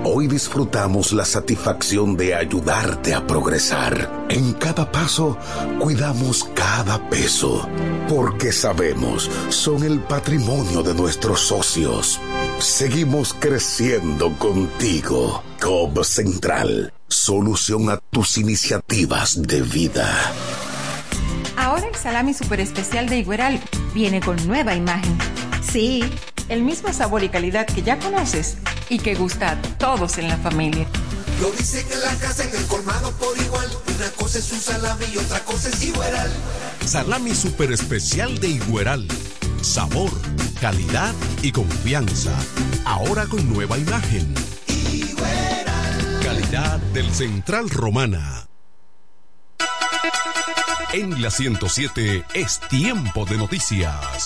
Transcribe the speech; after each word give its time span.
Hoy 0.03 0.27
disfrutamos 0.27 1.13
la 1.13 1.23
satisfacción 1.23 2.17
de 2.17 2.35
ayudarte 2.35 3.13
a 3.13 3.25
progresar. 3.25 4.25
En 4.29 4.53
cada 4.53 4.91
paso, 4.91 5.37
cuidamos 5.79 6.49
cada 6.53 7.09
peso, 7.09 7.67
porque 8.09 8.51
sabemos, 8.51 9.29
son 9.49 9.83
el 9.83 10.01
patrimonio 10.01 10.83
de 10.83 10.93
nuestros 10.93 11.39
socios. 11.41 12.19
Seguimos 12.59 13.33
creciendo 13.33 14.37
contigo. 14.37 15.41
Cobb 15.61 16.03
Central, 16.03 16.93
solución 17.09 17.89
a 17.89 17.97
tus 17.97 18.37
iniciativas 18.37 19.41
de 19.41 19.61
vida. 19.61 20.07
Ahora 21.57 21.87
el 21.87 21.95
salami 21.95 22.33
super 22.33 22.59
especial 22.59 23.09
de 23.09 23.19
Igueral 23.19 23.59
viene 23.93 24.21
con 24.21 24.35
nueva 24.47 24.75
imagen. 24.75 25.17
Sí, 25.61 26.03
el 26.47 26.63
mismo 26.63 26.93
sabor 26.93 27.23
y 27.23 27.29
calidad 27.29 27.67
que 27.67 27.81
ya 27.81 27.99
conoces 27.99 28.57
y 28.89 28.99
que 28.99 29.15
gusta 29.15 29.51
a 29.51 29.61
todos 29.77 30.17
en 30.17 30.29
la 30.29 30.37
familia. 30.37 30.87
Lo 31.41 31.51
dicen 31.51 31.85
en 31.91 32.01
la 32.01 32.15
casa, 32.15 32.43
en 32.43 32.55
el 32.55 32.65
colmado 32.67 33.11
por 33.13 33.37
igual. 33.37 33.67
Una 33.95 34.09
cosa 34.11 34.39
es 34.39 34.51
un 34.51 34.59
salami 34.59 35.05
y 35.13 35.17
otra 35.17 35.39
cosa 35.45 35.69
es 35.69 35.83
Igueral. 35.83 36.31
Salami 36.85 37.33
super 37.33 37.71
especial 37.71 38.39
de 38.39 38.49
Igueral. 38.49 39.07
Sabor, 39.61 40.11
calidad 40.61 41.13
y 41.41 41.51
confianza. 41.51 42.31
Ahora 42.85 43.25
con 43.25 43.51
nueva 43.51 43.77
imagen. 43.77 44.33
Del 46.49 47.11
Central 47.11 47.69
Romana. 47.69 48.47
En 50.93 51.21
la 51.21 51.29
107 51.29 52.25
es 52.33 52.59
tiempo 52.61 53.23
de 53.25 53.37
noticias. 53.37 54.25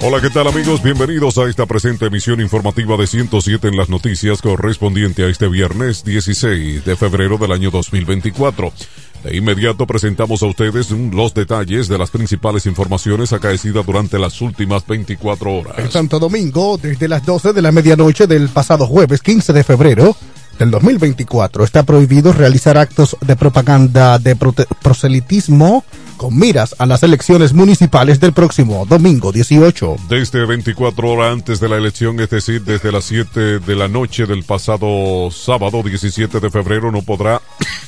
Hola, 0.00 0.20
¿qué 0.20 0.30
tal 0.30 0.46
amigos? 0.46 0.80
Bienvenidos 0.80 1.38
a 1.38 1.48
esta 1.48 1.66
presente 1.66 2.06
emisión 2.06 2.40
informativa 2.40 2.96
de 2.96 3.08
107 3.08 3.66
en 3.66 3.76
las 3.76 3.88
noticias 3.88 4.40
correspondiente 4.40 5.24
a 5.24 5.28
este 5.28 5.48
viernes 5.48 6.04
16 6.04 6.84
de 6.84 6.96
febrero 6.96 7.36
del 7.36 7.50
año 7.50 7.72
2024. 7.72 8.72
De 9.24 9.36
inmediato 9.36 9.88
presentamos 9.88 10.44
a 10.44 10.46
ustedes 10.46 10.92
los 10.92 11.34
detalles 11.34 11.88
de 11.88 11.98
las 11.98 12.10
principales 12.10 12.66
informaciones 12.66 13.32
acaecidas 13.32 13.84
durante 13.84 14.20
las 14.20 14.40
últimas 14.40 14.86
24 14.86 15.52
horas. 15.52 15.78
En 15.78 15.90
Santo 15.90 16.20
Domingo, 16.20 16.78
desde 16.80 17.08
las 17.08 17.26
12 17.26 17.52
de 17.52 17.60
la 17.60 17.72
medianoche 17.72 18.28
del 18.28 18.48
pasado 18.50 18.86
jueves 18.86 19.20
15 19.20 19.52
de 19.52 19.64
febrero, 19.64 20.16
del 20.58 20.70
2024 20.70 21.64
está 21.64 21.84
prohibido 21.84 22.32
realizar 22.32 22.76
actos 22.78 23.16
de 23.20 23.36
propaganda 23.36 24.18
de 24.18 24.36
proselitismo 24.36 25.84
con 26.16 26.36
miras 26.36 26.74
a 26.78 26.86
las 26.86 27.02
elecciones 27.02 27.52
municipales 27.52 28.18
del 28.20 28.32
próximo 28.32 28.84
domingo 28.86 29.30
18. 29.30 29.96
Desde 30.08 30.44
24 30.44 31.10
horas 31.10 31.32
antes 31.32 31.60
de 31.60 31.68
la 31.68 31.76
elección, 31.76 32.18
es 32.20 32.30
decir, 32.30 32.62
desde 32.62 32.90
las 32.90 33.04
7 33.04 33.60
de 33.60 33.76
la 33.76 33.88
noche 33.88 34.26
del 34.26 34.42
pasado 34.42 35.30
sábado 35.30 35.82
17 35.82 36.40
de 36.40 36.50
febrero, 36.50 36.90
no 36.90 37.02
podrá 37.02 37.40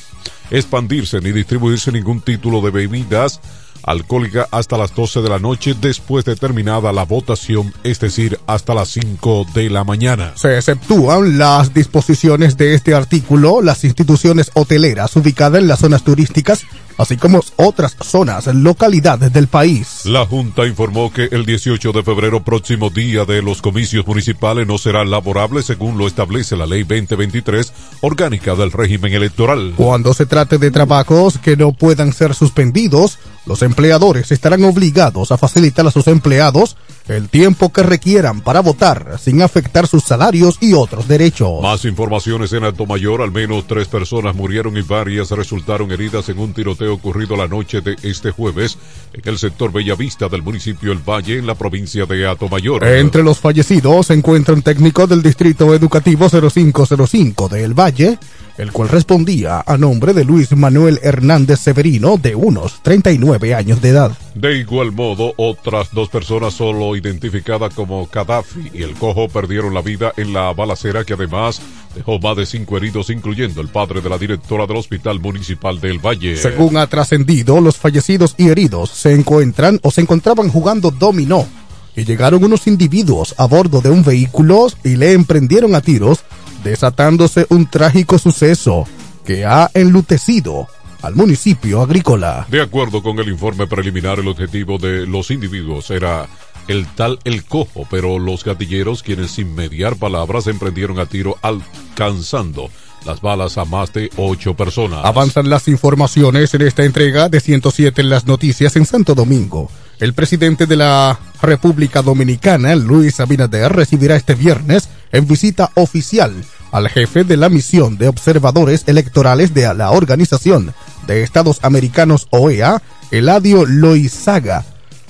expandirse 0.49 1.19
ni 1.19 1.31
distribuirse 1.31 1.91
ningún 1.91 2.21
título 2.21 2.61
de 2.61 2.71
bebidas 2.71 3.41
alcohólica 3.83 4.47
hasta 4.51 4.77
las 4.77 4.95
12 4.95 5.21
de 5.21 5.29
la 5.29 5.39
noche 5.39 5.75
después 5.79 6.25
de 6.25 6.35
terminada 6.35 6.91
la 6.91 7.03
votación, 7.03 7.73
es 7.83 7.99
decir, 7.99 8.39
hasta 8.47 8.73
las 8.73 8.89
5 8.89 9.47
de 9.53 9.69
la 9.69 9.83
mañana. 9.83 10.33
Se 10.35 10.57
exceptúan 10.57 11.37
las 11.37 11.73
disposiciones 11.73 12.57
de 12.57 12.73
este 12.73 12.93
artículo, 12.93 13.61
las 13.61 13.83
instituciones 13.83 14.51
hoteleras 14.53 15.15
ubicadas 15.15 15.61
en 15.61 15.67
las 15.67 15.79
zonas 15.79 16.03
turísticas 16.03 16.65
así 17.01 17.17
como 17.17 17.41
otras 17.55 17.95
zonas, 17.99 18.47
localidades 18.47 19.33
del 19.33 19.47
país. 19.47 20.01
La 20.05 20.25
Junta 20.25 20.67
informó 20.67 21.11
que 21.11 21.29
el 21.31 21.45
18 21.45 21.91
de 21.91 22.03
febrero, 22.03 22.43
próximo 22.43 22.89
día 22.91 23.25
de 23.25 23.41
los 23.41 23.61
comicios 23.61 24.05
municipales, 24.05 24.67
no 24.67 24.77
será 24.77 25.03
laborable 25.03 25.63
según 25.63 25.97
lo 25.97 26.05
establece 26.05 26.55
la 26.55 26.67
Ley 26.67 26.83
2023, 26.83 27.73
orgánica 28.01 28.55
del 28.55 28.71
régimen 28.71 29.13
electoral. 29.13 29.73
Cuando 29.75 30.13
se 30.13 30.27
trate 30.27 30.59
de 30.59 30.69
trabajos 30.69 31.39
que 31.39 31.57
no 31.57 31.71
puedan 31.73 32.13
ser 32.13 32.35
suspendidos, 32.35 33.17
los 33.45 33.61
empleadores 33.61 34.31
estarán 34.31 34.63
obligados 34.63 35.31
a 35.31 35.37
facilitar 35.37 35.85
a 35.87 35.91
sus 35.91 36.07
empleados 36.07 36.77
el 37.07 37.29
tiempo 37.29 37.71
que 37.71 37.83
requieran 37.83 38.41
para 38.41 38.61
votar 38.61 39.17
sin 39.19 39.41
afectar 39.41 39.87
sus 39.87 40.03
salarios 40.03 40.57
y 40.61 40.73
otros 40.73 41.07
derechos. 41.07 41.61
Más 41.61 41.85
informaciones 41.85 42.53
en 42.53 42.63
Alto 42.63 42.85
Mayor, 42.85 43.21
al 43.21 43.31
menos 43.31 43.67
tres 43.67 43.87
personas 43.87 44.35
murieron 44.35 44.77
y 44.77 44.81
varias 44.81 45.31
resultaron 45.31 45.91
heridas 45.91 46.29
en 46.29 46.39
un 46.39 46.53
tiroteo 46.53 46.93
ocurrido 46.93 47.35
la 47.35 47.47
noche 47.47 47.81
de 47.81 47.95
este 48.03 48.31
jueves 48.31 48.77
en 49.13 49.27
el 49.27 49.37
sector 49.37 49.71
Bellavista 49.71 50.29
del 50.29 50.41
municipio 50.41 50.91
El 50.91 50.99
Valle 50.99 51.37
en 51.37 51.47
la 51.47 51.55
provincia 51.55 52.05
de 52.05 52.25
Alto 52.25 52.47
Mayor. 52.47 52.83
Entre 52.85 53.23
los 53.23 53.39
fallecidos 53.39 54.07
se 54.07 54.13
encuentra 54.13 54.53
un 54.53 54.61
técnico 54.61 55.07
del 55.07 55.21
Distrito 55.21 55.73
Educativo 55.73 56.29
0505 56.29 57.49
de 57.49 57.63
El 57.63 57.73
Valle, 57.73 58.17
el 58.57 58.71
cual 58.71 58.89
respondía 58.89 59.63
a 59.65 59.77
nombre 59.77 60.13
de 60.13 60.25
Luis 60.25 60.55
Manuel 60.55 60.99
Hernández 61.01 61.59
Severino, 61.59 62.17
de 62.17 62.35
unos 62.35 62.81
39 62.83 63.55
años 63.55 63.81
de 63.81 63.89
edad. 63.89 64.11
De 64.35 64.57
igual 64.57 64.91
modo, 64.91 65.33
otras 65.37 65.89
dos 65.91 66.09
personas 66.09 66.53
solo 66.53 66.90
identificadas 66.95 67.73
como 67.73 68.07
Gaddafi 68.07 68.71
y 68.73 68.83
el 68.83 68.93
Cojo 68.93 69.27
perdieron 69.29 69.73
la 69.73 69.81
vida 69.81 70.13
en 70.17 70.33
la 70.33 70.53
balacera 70.53 71.03
que 71.03 71.13
además 71.13 71.61
dejó 71.95 72.19
más 72.19 72.37
de 72.37 72.45
cinco 72.45 72.77
heridos, 72.77 73.09
incluyendo 73.09 73.61
el 73.61 73.67
padre 73.67 74.01
de 74.01 74.09
la 74.09 74.17
directora 74.17 74.65
del 74.65 74.77
Hospital 74.77 75.19
Municipal 75.19 75.79
del 75.79 75.99
Valle. 75.99 76.37
Según 76.37 76.77
ha 76.77 76.87
trascendido, 76.87 77.61
los 77.61 77.77
fallecidos 77.77 78.35
y 78.37 78.49
heridos 78.49 78.89
se 78.91 79.13
encuentran 79.13 79.79
o 79.83 79.91
se 79.91 80.01
encontraban 80.01 80.49
jugando 80.49 80.91
dominó 80.91 81.47
y 81.95 82.05
llegaron 82.05 82.43
unos 82.43 82.67
individuos 82.67 83.35
a 83.37 83.45
bordo 83.45 83.81
de 83.81 83.89
un 83.89 84.03
vehículo 84.03 84.67
y 84.83 84.95
le 84.95 85.13
emprendieron 85.13 85.75
a 85.75 85.81
tiros, 85.81 86.23
desatándose 86.63 87.45
un 87.49 87.69
trágico 87.69 88.17
suceso 88.17 88.85
que 89.25 89.45
ha 89.45 89.69
enlutecido 89.73 90.67
al 91.01 91.15
municipio 91.15 91.81
agrícola. 91.81 92.47
De 92.49 92.61
acuerdo 92.61 93.01
con 93.01 93.17
el 93.19 93.27
informe 93.29 93.67
preliminar, 93.67 94.19
el 94.19 94.27
objetivo 94.27 94.77
de 94.77 95.07
los 95.07 95.31
individuos 95.31 95.89
era 95.91 96.27
el 96.67 96.85
tal 96.87 97.19
El 97.23 97.43
Cojo, 97.43 97.87
pero 97.89 98.19
los 98.19 98.43
gatilleros, 98.43 99.03
quienes 99.03 99.31
sin 99.31 99.55
mediar 99.55 99.95
palabras 99.95 100.47
emprendieron 100.47 100.99
a 100.99 101.05
tiro 101.05 101.37
alcanzando 101.41 102.69
las 103.05 103.21
balas 103.21 103.57
a 103.57 103.65
más 103.65 103.93
de 103.93 104.09
ocho 104.17 104.55
personas. 104.55 105.03
Avanzan 105.03 105.49
las 105.49 105.67
informaciones 105.67 106.53
en 106.53 106.61
esta 106.61 106.83
entrega 106.83 107.29
de 107.29 107.39
107 107.39 108.01
en 108.01 108.09
las 108.09 108.25
noticias 108.27 108.75
en 108.75 108.85
Santo 108.85 109.15
Domingo. 109.15 109.69
El 109.99 110.13
presidente 110.13 110.65
de 110.65 110.77
la 110.77 111.19
República 111.41 112.01
Dominicana, 112.01 112.75
Luis 112.75 113.19
Abinader, 113.19 113.71
recibirá 113.71 114.15
este 114.15 114.35
viernes 114.35 114.89
en 115.11 115.27
visita 115.27 115.71
oficial 115.75 116.33
al 116.71 116.89
jefe 116.89 117.23
de 117.23 117.37
la 117.37 117.49
misión 117.49 117.97
de 117.97 118.07
observadores 118.07 118.83
electorales 118.87 119.53
de 119.53 119.71
la 119.73 119.91
Organización 119.91 120.73
de 121.05 121.23
Estados 121.23 121.59
Americanos 121.63 122.27
OEA, 122.31 122.81
Eladio 123.11 123.65
Loizaga, 123.65 124.65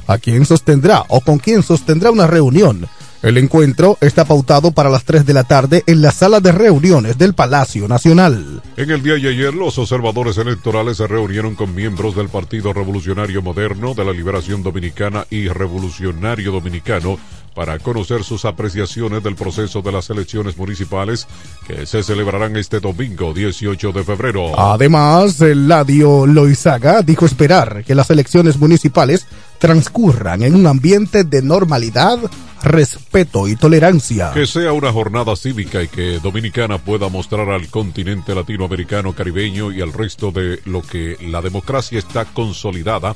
a 0.07 0.17
quien 0.17 0.45
sostendrá 0.45 1.03
o 1.07 1.21
con 1.21 1.39
quien 1.39 1.63
sostendrá 1.63 2.11
una 2.11 2.27
reunión. 2.27 2.87
El 3.21 3.37
encuentro 3.37 3.99
está 4.01 4.25
pautado 4.25 4.71
para 4.71 4.89
las 4.89 5.03
3 5.03 5.27
de 5.27 5.35
la 5.35 5.43
tarde 5.43 5.83
en 5.85 6.01
la 6.01 6.11
sala 6.11 6.39
de 6.39 6.51
reuniones 6.51 7.19
del 7.19 7.35
Palacio 7.35 7.87
Nacional. 7.87 8.63
En 8.77 8.89
el 8.89 9.03
día 9.03 9.13
de 9.13 9.29
ayer, 9.29 9.53
los 9.53 9.77
observadores 9.77 10.39
electorales 10.39 10.97
se 10.97 11.05
reunieron 11.05 11.53
con 11.53 11.75
miembros 11.75 12.15
del 12.15 12.29
Partido 12.29 12.73
Revolucionario 12.73 13.43
Moderno, 13.43 13.93
de 13.93 14.05
la 14.05 14.11
Liberación 14.11 14.63
Dominicana 14.63 15.27
y 15.29 15.49
Revolucionario 15.49 16.51
Dominicano 16.51 17.19
para 17.53 17.79
conocer 17.79 18.23
sus 18.23 18.45
apreciaciones 18.45 19.23
del 19.23 19.35
proceso 19.35 19.81
de 19.81 19.91
las 19.91 20.09
elecciones 20.09 20.57
municipales 20.57 21.27
que 21.67 21.85
se 21.85 22.03
celebrarán 22.03 22.55
este 22.55 22.79
domingo 22.79 23.33
18 23.33 23.91
de 23.91 24.03
febrero. 24.03 24.59
Además, 24.59 25.39
Ladio 25.39 26.25
Loizaga 26.25 27.01
dijo 27.01 27.25
esperar 27.25 27.83
que 27.83 27.95
las 27.95 28.09
elecciones 28.09 28.57
municipales 28.57 29.27
transcurran 29.59 30.41
en 30.41 30.55
un 30.55 30.65
ambiente 30.65 31.23
de 31.23 31.41
normalidad, 31.43 32.17
respeto 32.63 33.47
y 33.47 33.55
tolerancia. 33.55 34.31
Que 34.33 34.47
sea 34.47 34.73
una 34.73 34.91
jornada 34.91 35.35
cívica 35.35 35.83
y 35.83 35.87
que 35.87 36.19
Dominicana 36.19 36.79
pueda 36.79 37.09
mostrar 37.09 37.49
al 37.49 37.67
continente 37.67 38.33
latinoamericano, 38.33 39.13
caribeño 39.13 39.71
y 39.71 39.81
al 39.81 39.93
resto 39.93 40.31
de 40.31 40.61
lo 40.65 40.81
que 40.81 41.17
la 41.21 41.41
democracia 41.41 41.99
está 41.99 42.25
consolidada 42.25 43.15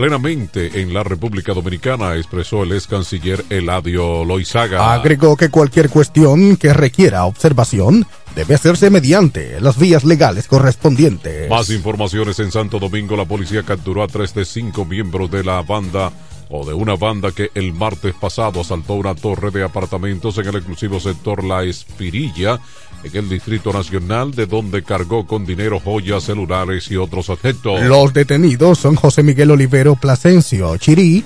plenamente 0.00 0.80
en 0.80 0.94
la 0.94 1.02
República 1.02 1.52
Dominicana, 1.52 2.16
expresó 2.16 2.62
el 2.62 2.72
ex 2.72 2.86
canciller 2.86 3.44
Eladio 3.50 4.24
Loizaga. 4.24 4.94
Agregó 4.94 5.36
que 5.36 5.50
cualquier 5.50 5.90
cuestión 5.90 6.56
que 6.56 6.72
requiera 6.72 7.26
observación 7.26 8.06
debe 8.34 8.54
hacerse 8.54 8.88
mediante 8.88 9.60
las 9.60 9.78
vías 9.78 10.04
legales 10.04 10.48
correspondientes. 10.48 11.50
Más 11.50 11.68
informaciones 11.68 12.38
en 12.38 12.50
Santo 12.50 12.78
Domingo, 12.78 13.14
la 13.14 13.26
policía 13.26 13.62
capturó 13.62 14.02
a 14.02 14.06
tres 14.06 14.32
de 14.32 14.46
cinco 14.46 14.86
miembros 14.86 15.30
de 15.30 15.44
la 15.44 15.60
banda 15.60 16.10
o 16.50 16.64
de 16.66 16.74
una 16.74 16.96
banda 16.96 17.30
que 17.30 17.50
el 17.54 17.72
martes 17.72 18.14
pasado 18.14 18.60
asaltó 18.60 18.94
una 18.94 19.14
torre 19.14 19.50
de 19.50 19.62
apartamentos 19.62 20.36
en 20.38 20.48
el 20.48 20.56
exclusivo 20.56 20.98
sector 20.98 21.44
La 21.44 21.62
Espirilla, 21.62 22.60
en 23.04 23.16
el 23.16 23.28
Distrito 23.28 23.72
Nacional, 23.72 24.32
de 24.32 24.46
donde 24.46 24.82
cargó 24.82 25.26
con 25.26 25.46
dinero, 25.46 25.80
joyas, 25.80 26.24
celulares 26.24 26.90
y 26.90 26.96
otros 26.96 27.30
objetos. 27.30 27.80
Los 27.82 28.12
detenidos 28.12 28.78
son 28.78 28.96
José 28.96 29.22
Miguel 29.22 29.52
Olivero 29.52 29.94
Plasencio 29.94 30.76
Chirí, 30.76 31.24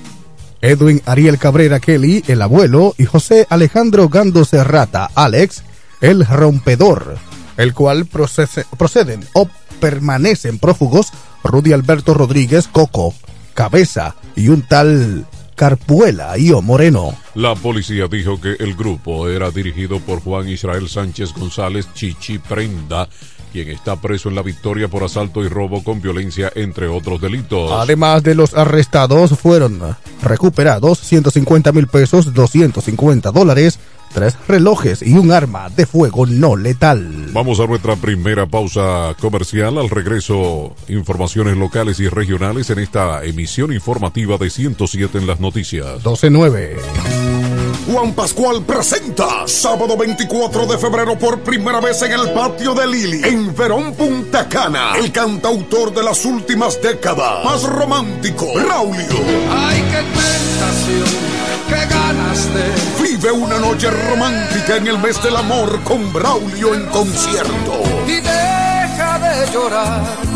Edwin 0.61 1.01
Ariel 1.07 1.39
Cabrera 1.39 1.81
Kelly, 1.81 2.23
el 2.29 2.43
abuelo, 2.43 2.95
y 2.99 3.07
José 3.07 3.47
Alejandro 3.49 4.09
Gando 4.09 4.45
Serrata 4.45 5.11
Alex, 5.15 5.63
el 6.03 6.27
rompedor, 6.27 7.17
el 7.57 7.73
cual 7.73 8.07
proceden 8.07 9.25
o 9.33 9.49
permanecen 9.81 10.59
prófugos 10.59 11.13
Rudy 11.43 11.73
Alberto 11.73 12.15
Rodríguez 12.15 12.69
Coco, 12.69 13.15
Cabeza 13.55 14.15
y 14.37 14.49
un 14.49 14.63
tal 14.63 15.25
Carpuela 15.55 16.37
y 16.37 16.51
O 16.51 16.61
Moreno. 16.61 17.17
La 17.35 17.55
policía 17.55 18.09
dijo 18.09 18.41
que 18.41 18.57
el 18.59 18.75
grupo 18.75 19.29
era 19.29 19.51
dirigido 19.51 20.01
por 20.01 20.21
Juan 20.21 20.49
Israel 20.49 20.89
Sánchez 20.89 21.33
González 21.33 21.89
Chichi 21.95 22.39
Prenda, 22.39 23.09
quien 23.55 23.71
está 23.71 23.95
preso 23.95 24.29
en 24.29 24.35
la 24.35 24.43
victoria 24.43 24.89
por 24.89 25.05
asalto 25.05 25.45
y 25.45 25.49
robo 25.49 25.85
con 25.85 26.03
violencia, 26.03 26.51
entre 26.57 26.89
otros 26.89 27.21
delitos. 27.21 27.71
Además 27.71 28.25
de 28.25 28.35
los 28.35 28.53
arrestados, 28.55 29.39
fueron 29.39 29.81
recuperados 30.23 30.99
150 30.99 31.71
mil 31.71 31.87
pesos, 31.87 32.35
250 32.35 33.31
dólares, 33.31 33.79
tres 34.13 34.37
relojes 34.49 35.03
y 35.03 35.13
un 35.13 35.31
arma 35.31 35.71
de 35.71 35.87
fuego 35.87 36.27
no 36.27 36.57
letal. 36.57 37.29
Vamos 37.33 37.61
a 37.61 37.69
nuestra 37.69 37.95
primera 37.95 38.47
pausa 38.47 39.15
comercial. 39.21 39.79
Al 39.79 39.89
regreso, 39.89 40.75
informaciones 40.89 41.57
locales 41.57 42.01
y 42.01 42.09
regionales 42.09 42.71
en 42.71 42.81
esta 42.81 43.25
emisión 43.25 43.73
informativa 43.73 44.37
de 44.37 44.51
107 44.51 45.17
en 45.17 45.29
las 45.29 45.39
noticias. 45.39 46.03
12-9. 46.03 47.44
Juan 47.87 48.15
Pascual 48.15 48.63
presenta 48.63 49.47
sábado 49.47 49.95
24 49.97 50.67
de 50.67 50.79
febrero 50.79 51.19
por 51.19 51.41
primera 51.41 51.81
vez 51.81 52.01
en 52.03 52.13
el 52.13 52.31
patio 52.31 52.75
de 52.75 52.87
Lili, 52.87 53.21
en 53.23 53.55
Verón 53.55 53.93
Punta 53.93 54.49
Cana, 54.49 54.95
el 54.97 55.13
cantautor 55.13 55.93
de 55.93 56.03
las 56.03 56.25
últimas 56.25 56.81
décadas, 56.81 57.45
más 57.45 57.63
romántico, 57.65 58.47
Raulio. 58.59 59.07
Ay, 59.51 59.85
qué 59.91 59.99
tentación, 59.99 61.09
qué 61.69 61.95
ganas 61.95 62.55
de. 62.55 63.03
Vive 63.03 63.33
una 63.33 63.59
noche 63.59 63.91
romántica 63.91 64.77
en 64.77 64.87
el 64.87 64.99
mes 64.99 65.23
del 65.23 65.37
amor 65.37 65.79
con 65.85 66.11
Braulio 66.11 66.75
en 66.75 66.87
concierto. 66.87 67.83
Y 68.07 68.15
deja 68.15 69.19
de 69.19 69.53
llorar 69.53 70.34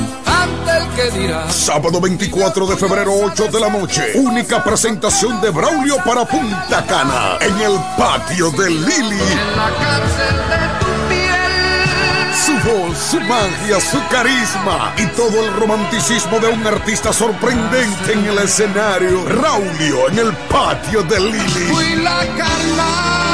Sábado 1.48 2.00
24 2.00 2.66
de 2.66 2.76
febrero, 2.76 3.12
8 3.22 3.46
de 3.52 3.60
la 3.60 3.68
noche. 3.68 4.12
Única 4.16 4.64
presentación 4.64 5.40
de 5.40 5.50
Braulio 5.50 5.96
para 6.04 6.24
Punta 6.24 6.84
Cana 6.86 7.38
en 7.40 7.56
el 7.60 7.78
patio 7.96 8.50
de 8.50 8.68
Lili. 8.68 9.20
En 9.30 9.56
la 9.56 9.70
cárcel 9.78 10.36
de 10.50 10.58
tu 10.80 11.08
piel. 11.08 12.34
Su 12.34 12.52
voz, 12.68 12.98
su 12.98 13.20
magia, 13.20 13.80
su 13.80 13.98
carisma 14.10 14.92
y 14.96 15.06
todo 15.14 15.44
el 15.44 15.54
romanticismo 15.54 16.40
de 16.40 16.48
un 16.48 16.66
artista 16.66 17.12
sorprendente 17.12 18.12
en 18.12 18.24
el 18.26 18.38
escenario. 18.38 19.24
Raulio 19.24 20.08
en 20.08 20.18
el 20.18 20.32
patio 20.48 21.04
de 21.04 21.20
Lili. 21.20 21.72
Fui 21.72 21.94
la. 22.02 23.27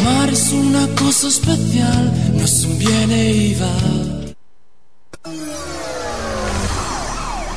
Amar 0.00 0.30
es 0.30 0.52
una 0.52 0.86
cosa 0.94 1.28
especial, 1.28 2.12
no 2.34 2.44
es 2.44 2.64
un 2.64 2.78
viene 2.78 3.30
y 3.30 3.54
va. 3.54 4.00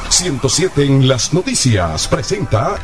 107 0.09 0.85
en 0.85 1.07
las 1.07 1.33
noticias 1.33 2.07
presenta 2.07 2.75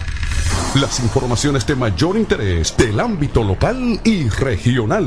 las 0.76 1.00
informaciones 1.00 1.66
de 1.66 1.76
mayor 1.76 2.18
interés 2.18 2.76
del 2.76 3.00
ámbito 3.00 3.44
local 3.44 4.00
y 4.04 4.30
regional. 4.30 5.06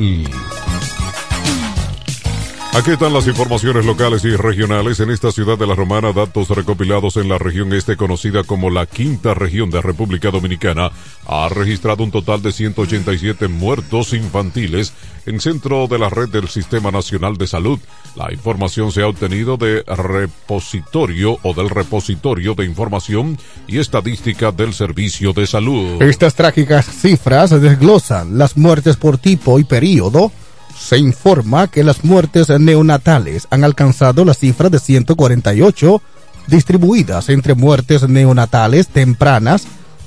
Aquí 2.74 2.92
están 2.92 3.12
las 3.12 3.26
informaciones 3.26 3.84
locales 3.84 4.24
y 4.24 4.34
regionales 4.34 4.98
en 5.00 5.10
esta 5.10 5.30
ciudad 5.30 5.58
de 5.58 5.66
La 5.66 5.74
Romana, 5.74 6.14
datos 6.14 6.48
recopilados 6.48 7.18
en 7.18 7.28
la 7.28 7.36
región 7.36 7.70
este 7.74 7.98
conocida 7.98 8.44
como 8.44 8.70
la 8.70 8.86
quinta 8.86 9.34
región 9.34 9.68
de 9.68 9.82
República 9.82 10.30
Dominicana, 10.30 10.90
ha 11.26 11.50
registrado 11.50 12.02
un 12.02 12.10
total 12.10 12.40
de 12.40 12.50
187 12.50 13.48
muertos 13.48 14.14
infantiles 14.14 14.94
en 15.26 15.38
centro 15.38 15.86
de 15.86 15.98
la 15.98 16.08
red 16.08 16.30
del 16.30 16.48
Sistema 16.48 16.90
Nacional 16.90 17.36
de 17.36 17.46
Salud. 17.46 17.78
La 18.16 18.32
información 18.32 18.90
se 18.90 19.02
ha 19.02 19.06
obtenido 19.06 19.58
de 19.58 19.82
repositorio 19.82 21.38
o 21.42 21.52
del 21.52 21.68
repositorio 21.68 22.54
de 22.54 22.64
información 22.64 23.36
y 23.66 23.80
estadística 23.80 24.50
del 24.50 24.72
Servicio 24.72 25.34
de 25.34 25.46
Salud. 25.46 26.00
Estas 26.00 26.34
trágicas 26.34 26.86
cifras 26.86 27.50
desglosan 27.50 28.38
las 28.38 28.56
muertes 28.56 28.96
por 28.96 29.18
tipo 29.18 29.58
y 29.58 29.64
periodo 29.64 30.32
se 30.82 30.98
informa 30.98 31.68
que 31.68 31.84
las 31.84 32.04
muertes 32.04 32.48
neonatales 32.48 33.46
han 33.50 33.64
alcanzado 33.64 34.24
la 34.24 34.34
cifra 34.34 34.68
de 34.68 34.78
148, 34.78 36.02
distribuidas 36.48 37.28
entre 37.28 37.54
muertes 37.54 38.08
neonatales 38.08 38.88
tempranas 38.88 39.66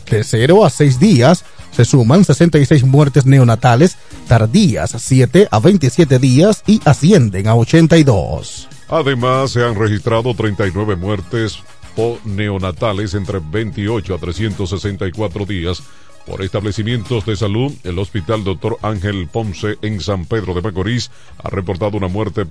de 0.09 0.23
0 0.23 0.65
a 0.65 0.69
6 0.69 0.99
días, 0.99 1.45
se 1.71 1.85
suman 1.85 2.25
66 2.25 2.83
muertes 2.83 3.25
neonatales 3.25 3.97
tardías 4.27 4.93
7 4.97 5.47
a 5.49 5.59
27 5.59 6.19
días 6.19 6.63
y 6.67 6.81
ascienden 6.85 7.47
a 7.47 7.55
82. 7.55 8.67
Además, 8.89 9.51
se 9.51 9.63
han 9.63 9.75
registrado 9.75 10.35
39 10.35 10.95
muertes 10.95 11.59
neonatales 12.25 13.13
entre 13.13 13.39
28 13.39 14.15
a 14.15 14.17
364 14.17 15.45
días 15.45 15.81
por 16.25 16.41
establecimientos 16.41 17.25
de 17.25 17.35
salud, 17.35 17.71
el 17.83 17.99
Hospital 17.99 18.43
Dr. 18.43 18.77
Ángel 18.81 19.27
Ponce 19.27 19.77
en 19.81 20.01
San 20.01 20.25
Pedro 20.25 20.53
de 20.53 20.61
Macorís 20.61 21.11
ha 21.43 21.49
reportado 21.49 21.97
una 21.97 22.07
muerte 22.07 22.45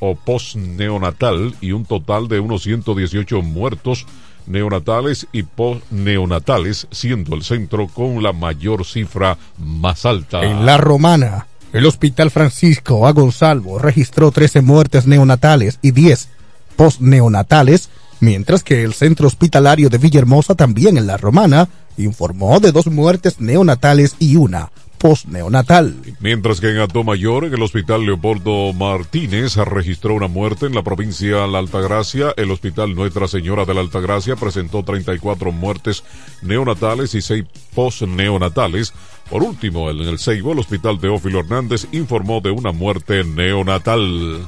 o 0.00 0.14
post-neonatal 0.14 1.54
y 1.60 1.72
un 1.72 1.86
total 1.86 2.28
de 2.28 2.40
unos 2.40 2.62
118 2.62 3.42
muertos 3.42 4.06
neonatales 4.46 5.26
y 5.32 5.42
post-neonatales, 5.42 6.86
siendo 6.90 7.34
el 7.34 7.42
centro 7.42 7.88
con 7.88 8.22
la 8.22 8.32
mayor 8.32 8.84
cifra 8.84 9.38
más 9.58 10.04
alta. 10.04 10.42
En 10.42 10.66
La 10.66 10.76
Romana, 10.76 11.46
el 11.72 11.86
Hospital 11.86 12.30
Francisco 12.30 13.06
A. 13.06 13.12
Gonzalvo 13.12 13.78
registró 13.78 14.30
13 14.30 14.60
muertes 14.60 15.06
neonatales 15.06 15.78
y 15.82 15.90
10 15.90 16.28
post-neonatales, 16.76 17.88
mientras 18.20 18.62
que 18.62 18.84
el 18.84 18.92
centro 18.92 19.26
hospitalario 19.26 19.88
de 19.88 19.98
Villahermosa, 19.98 20.54
también 20.54 20.96
en 20.98 21.06
La 21.06 21.16
Romana, 21.16 21.68
informó 21.96 22.60
de 22.60 22.72
dos 22.72 22.86
muertes 22.86 23.40
neonatales 23.40 24.16
y 24.18 24.36
una 24.36 24.70
postneonatal. 24.98 25.94
Mientras 26.20 26.60
que 26.60 26.70
en 26.70 27.04
Mayor, 27.04 27.44
en 27.44 27.54
el 27.54 27.62
Hospital 27.62 28.04
Leopoldo 28.04 28.72
Martínez, 28.72 29.56
registró 29.56 30.14
una 30.14 30.28
muerte 30.28 30.66
en 30.66 30.74
la 30.74 30.82
provincia 30.82 31.42
de 31.42 31.48
La 31.48 31.58
Altagracia. 31.58 32.34
El 32.36 32.50
Hospital 32.50 32.94
Nuestra 32.94 33.28
Señora 33.28 33.64
de 33.64 33.74
la 33.74 33.80
Altagracia 33.80 34.36
presentó 34.36 34.82
34 34.82 35.52
muertes 35.52 36.02
neonatales 36.42 37.14
y 37.14 37.22
6 37.22 37.44
postneonatales. 37.74 38.92
Por 39.30 39.42
último, 39.42 39.90
en 39.90 40.00
el 40.00 40.18
Seibo, 40.18 40.52
el 40.52 40.60
Hospital 40.60 40.98
Teófilo 40.98 41.40
Hernández 41.40 41.86
informó 41.92 42.40
de 42.40 42.50
una 42.50 42.72
muerte 42.72 43.24
neonatal. 43.24 44.44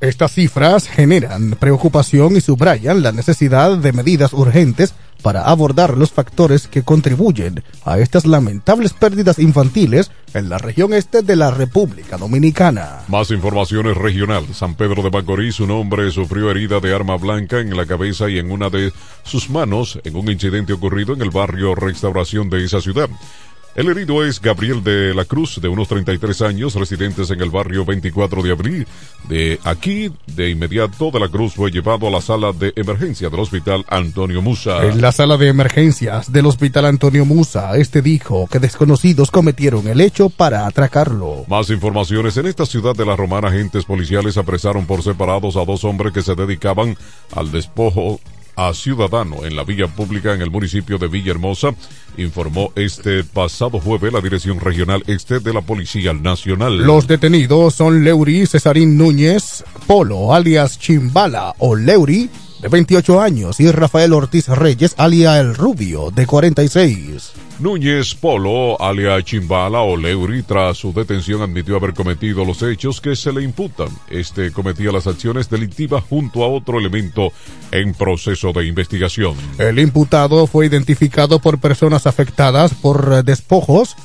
Estas 0.00 0.32
cifras 0.32 0.86
generan 0.86 1.56
preocupación 1.58 2.36
y 2.36 2.40
subrayan 2.40 3.02
la 3.02 3.10
necesidad 3.10 3.76
de 3.78 3.92
medidas 3.92 4.32
urgentes 4.32 4.94
para 5.22 5.42
abordar 5.42 5.98
los 5.98 6.12
factores 6.12 6.68
que 6.68 6.84
contribuyen 6.84 7.64
a 7.84 7.98
estas 7.98 8.24
lamentables 8.24 8.92
pérdidas 8.92 9.40
infantiles 9.40 10.12
en 10.34 10.48
la 10.48 10.58
región 10.58 10.94
este 10.94 11.22
de 11.22 11.34
la 11.34 11.50
República 11.50 12.16
Dominicana. 12.16 13.00
Más 13.08 13.32
informaciones 13.32 13.96
regional. 13.96 14.46
San 14.54 14.76
Pedro 14.76 15.02
de 15.02 15.10
Macorís, 15.10 15.58
un 15.58 15.72
hombre 15.72 16.10
sufrió 16.12 16.50
herida 16.52 16.78
de 16.78 16.94
arma 16.94 17.16
blanca 17.16 17.58
en 17.58 17.76
la 17.76 17.84
cabeza 17.84 18.28
y 18.30 18.38
en 18.38 18.52
una 18.52 18.70
de 18.70 18.92
sus 19.24 19.50
manos 19.50 19.98
en 20.04 20.14
un 20.14 20.30
incidente 20.30 20.72
ocurrido 20.72 21.14
en 21.14 21.22
el 21.22 21.30
barrio 21.30 21.74
Restauración 21.74 22.48
de 22.48 22.64
esa 22.64 22.80
ciudad. 22.80 23.08
El 23.78 23.88
herido 23.88 24.24
es 24.24 24.40
Gabriel 24.40 24.82
de 24.82 25.14
la 25.14 25.24
Cruz, 25.24 25.60
de 25.62 25.68
unos 25.68 25.86
33 25.86 26.42
años, 26.42 26.74
residentes 26.74 27.30
en 27.30 27.40
el 27.40 27.48
barrio 27.48 27.84
24 27.84 28.42
de 28.42 28.50
abril. 28.50 28.88
De 29.28 29.60
aquí, 29.62 30.10
de 30.26 30.50
inmediato, 30.50 31.12
de 31.12 31.20
la 31.20 31.28
Cruz 31.28 31.54
fue 31.54 31.70
llevado 31.70 32.08
a 32.08 32.10
la 32.10 32.20
sala 32.20 32.50
de 32.50 32.72
emergencia 32.74 33.30
del 33.30 33.38
Hospital 33.38 33.84
Antonio 33.86 34.42
Musa. 34.42 34.84
En 34.84 35.00
la 35.00 35.12
sala 35.12 35.36
de 35.36 35.46
emergencias 35.46 36.32
del 36.32 36.46
Hospital 36.46 36.86
Antonio 36.86 37.24
Musa, 37.24 37.76
este 37.76 38.02
dijo 38.02 38.48
que 38.48 38.58
desconocidos 38.58 39.30
cometieron 39.30 39.86
el 39.86 40.00
hecho 40.00 40.28
para 40.28 40.66
atracarlo. 40.66 41.44
Más 41.46 41.70
informaciones. 41.70 42.36
En 42.36 42.48
esta 42.48 42.66
ciudad 42.66 42.96
de 42.96 43.06
la 43.06 43.14
Romana, 43.14 43.46
agentes 43.46 43.84
policiales 43.84 44.38
apresaron 44.38 44.86
por 44.86 45.04
separados 45.04 45.56
a 45.56 45.64
dos 45.64 45.84
hombres 45.84 46.12
que 46.12 46.22
se 46.22 46.34
dedicaban 46.34 46.96
al 47.32 47.52
despojo 47.52 48.18
a 48.58 48.74
ciudadano 48.74 49.44
en 49.44 49.54
la 49.54 49.62
vía 49.62 49.86
pública 49.86 50.34
en 50.34 50.42
el 50.42 50.50
municipio 50.50 50.98
de 50.98 51.06
Villahermosa, 51.06 51.76
informó 52.16 52.72
este 52.74 53.22
pasado 53.22 53.78
jueves 53.78 54.12
la 54.12 54.20
Dirección 54.20 54.58
Regional 54.58 55.04
Este 55.06 55.38
de 55.38 55.54
la 55.54 55.60
Policía 55.60 56.12
Nacional. 56.12 56.76
Los 56.78 57.06
detenidos 57.06 57.76
son 57.76 58.02
Leury 58.02 58.46
Cesarín 58.46 58.98
Núñez, 58.98 59.62
Polo 59.86 60.34
alias 60.34 60.76
Chimbala 60.76 61.54
o 61.58 61.76
Leury, 61.76 62.28
de 62.60 62.68
28 62.68 63.20
años, 63.20 63.60
y 63.60 63.70
Rafael 63.70 64.12
Ortiz 64.12 64.48
Reyes, 64.48 64.94
alia 64.98 65.38
El 65.38 65.54
Rubio, 65.54 66.10
de 66.10 66.26
46. 66.26 67.32
Núñez 67.60 68.14
Polo, 68.14 68.80
alia 68.80 69.20
Chimbala 69.22 69.80
o 69.80 69.96
Leuri, 69.96 70.44
tras 70.44 70.78
su 70.78 70.92
detención 70.92 71.42
admitió 71.42 71.76
haber 71.76 71.92
cometido 71.92 72.44
los 72.44 72.62
hechos 72.62 73.00
que 73.00 73.16
se 73.16 73.32
le 73.32 73.42
imputan. 73.42 73.88
Este 74.08 74.52
cometía 74.52 74.92
las 74.92 75.08
acciones 75.08 75.50
delictivas 75.50 76.04
junto 76.08 76.44
a 76.44 76.48
otro 76.48 76.78
elemento 76.78 77.32
en 77.72 77.94
proceso 77.94 78.52
de 78.52 78.66
investigación. 78.66 79.34
El 79.58 79.80
imputado 79.80 80.46
fue 80.46 80.66
identificado 80.66 81.40
por 81.40 81.58
personas 81.58 82.06
afectadas 82.06 82.74
por 82.74 83.12
eh, 83.12 83.22
despojos, 83.24 83.96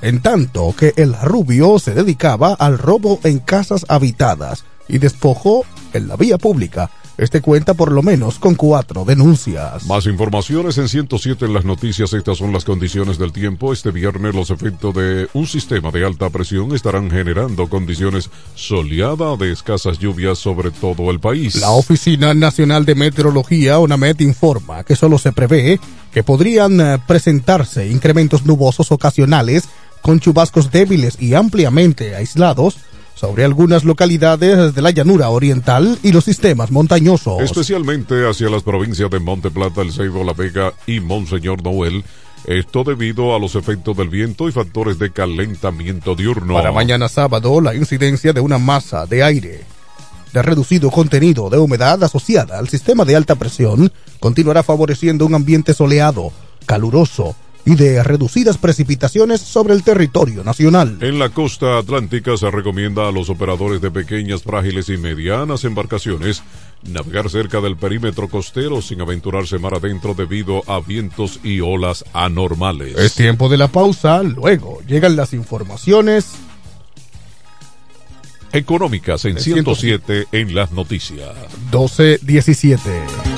en 0.00 0.22
tanto 0.22 0.72
que 0.78 0.92
el 0.96 1.14
rubio 1.20 1.80
se 1.80 1.94
dedicaba 1.94 2.54
al 2.54 2.78
robo 2.78 3.18
en 3.24 3.40
casas 3.40 3.86
habitadas 3.88 4.64
y 4.86 4.98
despojo 4.98 5.64
en 5.92 6.06
la 6.06 6.16
vía 6.16 6.38
pública. 6.38 6.90
Este 7.16 7.40
cuenta 7.40 7.74
por 7.74 7.92
lo 7.92 8.02
menos 8.02 8.40
con 8.40 8.56
cuatro 8.56 9.04
denuncias. 9.04 9.86
Más 9.86 10.06
informaciones 10.06 10.78
en 10.78 10.88
107 10.88 11.44
en 11.44 11.54
las 11.54 11.64
noticias. 11.64 12.12
Estas 12.12 12.38
son 12.38 12.52
las 12.52 12.64
condiciones 12.64 13.18
del 13.18 13.32
tiempo. 13.32 13.72
Este 13.72 13.92
viernes 13.92 14.34
los 14.34 14.50
efectos 14.50 14.94
de 14.94 15.28
un 15.32 15.46
sistema 15.46 15.92
de 15.92 16.04
alta 16.04 16.28
presión 16.30 16.74
estarán 16.74 17.10
generando 17.10 17.68
condiciones 17.68 18.30
soleadas 18.56 19.38
de 19.38 19.52
escasas 19.52 19.98
lluvias 20.00 20.38
sobre 20.38 20.72
todo 20.72 21.10
el 21.12 21.20
país. 21.20 21.60
La 21.60 21.70
Oficina 21.70 22.34
Nacional 22.34 22.84
de 22.84 22.96
Meteorología, 22.96 23.78
ONAMET, 23.78 24.20
informa 24.20 24.82
que 24.82 24.96
solo 24.96 25.18
se 25.18 25.32
prevé 25.32 25.78
que 26.12 26.24
podrían 26.24 26.80
eh, 26.80 26.98
presentarse 27.06 27.88
incrementos 27.88 28.44
nubosos 28.44 28.90
ocasionales 28.90 29.68
con 30.00 30.20
chubascos 30.20 30.70
débiles 30.70 31.16
y 31.20 31.34
ampliamente 31.34 32.14
aislados 32.14 32.76
sobre 33.14 33.44
algunas 33.44 33.84
localidades 33.84 34.74
de 34.74 34.82
la 34.82 34.90
llanura 34.90 35.30
oriental 35.30 35.98
y 36.02 36.12
los 36.12 36.24
sistemas 36.24 36.70
montañosos. 36.70 37.40
Especialmente 37.40 38.28
hacia 38.28 38.50
las 38.50 38.62
provincias 38.62 39.10
de 39.10 39.20
Monte 39.20 39.50
Plata, 39.50 39.82
El 39.82 39.92
Ceibo, 39.92 40.24
La 40.24 40.32
Vega 40.32 40.74
y 40.86 41.00
Monseñor 41.00 41.62
Noel. 41.62 42.04
Esto 42.44 42.84
debido 42.84 43.34
a 43.34 43.38
los 43.38 43.54
efectos 43.54 43.96
del 43.96 44.10
viento 44.10 44.48
y 44.48 44.52
factores 44.52 44.98
de 44.98 45.10
calentamiento 45.10 46.14
diurno. 46.14 46.54
Para 46.54 46.72
mañana 46.72 47.08
sábado, 47.08 47.60
la 47.60 47.74
incidencia 47.74 48.34
de 48.34 48.40
una 48.40 48.58
masa 48.58 49.06
de 49.06 49.22
aire 49.22 49.74
de 50.34 50.42
reducido 50.42 50.90
contenido 50.90 51.48
de 51.48 51.58
humedad 51.58 52.02
asociada 52.02 52.58
al 52.58 52.68
sistema 52.68 53.04
de 53.04 53.14
alta 53.14 53.36
presión 53.36 53.92
continuará 54.18 54.64
favoreciendo 54.64 55.24
un 55.24 55.34
ambiente 55.36 55.72
soleado, 55.74 56.32
caluroso, 56.66 57.36
y 57.66 57.74
de 57.76 58.02
reducidas 58.02 58.58
precipitaciones 58.58 59.40
sobre 59.40 59.74
el 59.74 59.82
territorio 59.82 60.44
nacional. 60.44 60.98
En 61.00 61.18
la 61.18 61.30
costa 61.30 61.78
atlántica 61.78 62.36
se 62.36 62.50
recomienda 62.50 63.08
a 63.08 63.12
los 63.12 63.30
operadores 63.30 63.80
de 63.80 63.90
pequeñas, 63.90 64.42
frágiles 64.42 64.88
y 64.88 64.96
medianas 64.96 65.64
embarcaciones 65.64 66.42
navegar 66.88 67.30
cerca 67.30 67.60
del 67.60 67.76
perímetro 67.76 68.28
costero 68.28 68.82
sin 68.82 69.00
aventurarse 69.00 69.58
mar 69.58 69.74
adentro 69.74 70.14
debido 70.14 70.62
a 70.66 70.80
vientos 70.80 71.40
y 71.42 71.60
olas 71.60 72.04
anormales. 72.12 72.96
Es 72.98 73.14
tiempo 73.14 73.48
de 73.48 73.56
la 73.56 73.68
pausa, 73.68 74.22
luego 74.22 74.80
llegan 74.86 75.16
las 75.16 75.32
informaciones 75.32 76.32
económicas 78.52 79.24
en 79.24 79.38
107 79.38 80.28
en 80.32 80.54
las 80.54 80.72
noticias. 80.72 81.30
12-17. 81.72 83.33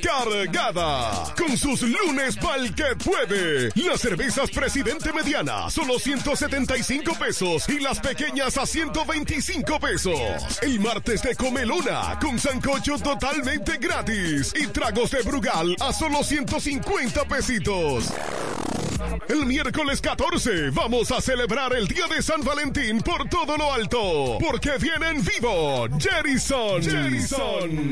Cargada. 0.00 1.34
Con 1.36 1.56
sus 1.56 1.82
lunes 1.82 2.36
pa'l 2.36 2.74
que 2.74 2.96
puede. 2.96 3.70
Las 3.74 4.00
cervezas 4.00 4.50
Presidente 4.50 5.12
Mediana 5.12 5.70
solo 5.70 5.98
175 5.98 7.14
pesos 7.18 7.68
y 7.68 7.80
las 7.80 8.00
pequeñas 8.00 8.56
a 8.56 8.66
125 8.66 9.80
pesos. 9.80 10.58
El 10.62 10.80
martes 10.80 11.22
de 11.22 11.34
Comelona 11.34 12.18
con 12.20 12.38
sancocho 12.38 12.98
totalmente 12.98 13.76
gratis 13.78 14.52
y 14.58 14.66
tragos 14.68 15.10
de 15.10 15.22
Brugal 15.22 15.76
a 15.80 15.92
solo 15.92 16.22
150 16.22 17.24
pesitos. 17.24 18.12
El 19.28 19.46
miércoles 19.46 20.00
14 20.00 20.70
vamos 20.70 21.10
a 21.12 21.20
celebrar 21.20 21.72
el 21.74 21.86
día 21.86 22.06
de 22.06 22.22
San 22.22 22.42
Valentín 22.42 23.00
por 23.00 23.28
todo 23.28 23.56
lo 23.56 23.72
alto. 23.72 24.38
Porque 24.40 24.72
viene 24.80 25.10
en 25.10 25.24
vivo 25.24 25.86
Jerison. 25.98 26.82
Jerison. 26.82 27.90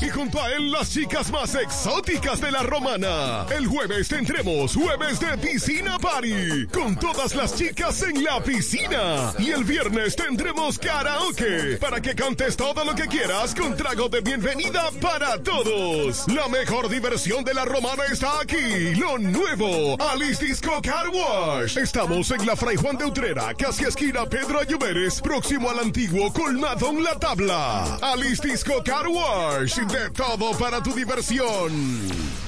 Y 0.00 0.08
junto 0.08 0.42
a 0.42 0.52
él 0.52 0.72
las 0.72 0.90
chicas 0.90 1.30
más 1.30 1.54
exóticas 1.54 2.40
de 2.40 2.50
la 2.50 2.62
romana. 2.62 3.46
El 3.50 3.66
jueves 3.66 4.08
tendremos 4.08 4.74
jueves 4.74 5.20
de 5.20 5.38
piscina 5.38 5.98
party. 5.98 6.66
Con 6.72 6.96
todas 6.96 7.34
las 7.34 7.54
chicas 7.54 8.02
en 8.02 8.24
la 8.24 8.42
piscina. 8.42 9.32
Y 9.38 9.50
el 9.50 9.64
viernes 9.64 10.16
tendremos 10.16 10.78
karaoke. 10.78 11.78
Para 11.80 12.00
que 12.00 12.14
cantes 12.14 12.56
todo 12.56 12.84
lo 12.84 12.94
que 12.94 13.06
quieras 13.06 13.54
con 13.54 13.76
trago 13.76 14.08
de 14.08 14.20
bienvenida 14.20 14.90
para 15.00 15.42
todos. 15.42 16.26
La 16.28 16.48
mejor 16.48 16.88
diversión 16.88 17.44
de 17.44 17.54
la 17.54 17.64
romana 17.64 18.04
está 18.12 18.40
aquí. 18.40 18.94
Lo 18.94 19.18
nuevo. 19.18 19.96
Alice 20.00 20.44
Disco 20.44 20.80
Car 20.82 21.08
Wash. 21.08 21.76
Estamos 21.76 22.30
en 22.30 22.46
la 22.46 22.56
Fray 22.56 22.76
Juan 22.76 22.96
de 22.96 23.04
Utrera, 23.04 23.54
casi 23.54 23.84
esquina 23.84 24.26
Pedro 24.26 24.60
Ayuberes, 24.60 25.20
próximo 25.20 25.70
al 25.70 25.80
antiguo 25.80 26.32
colmado 26.32 26.88
en 26.90 27.02
la 27.02 27.18
tabla. 27.18 27.98
Alice 28.02 28.46
Disco 28.46 28.82
Car 28.84 29.06
Wash. 29.08 29.76
De 29.76 30.10
todo 30.10 30.52
para 30.58 30.82
tu 30.82 30.92
diversión. 30.94 32.47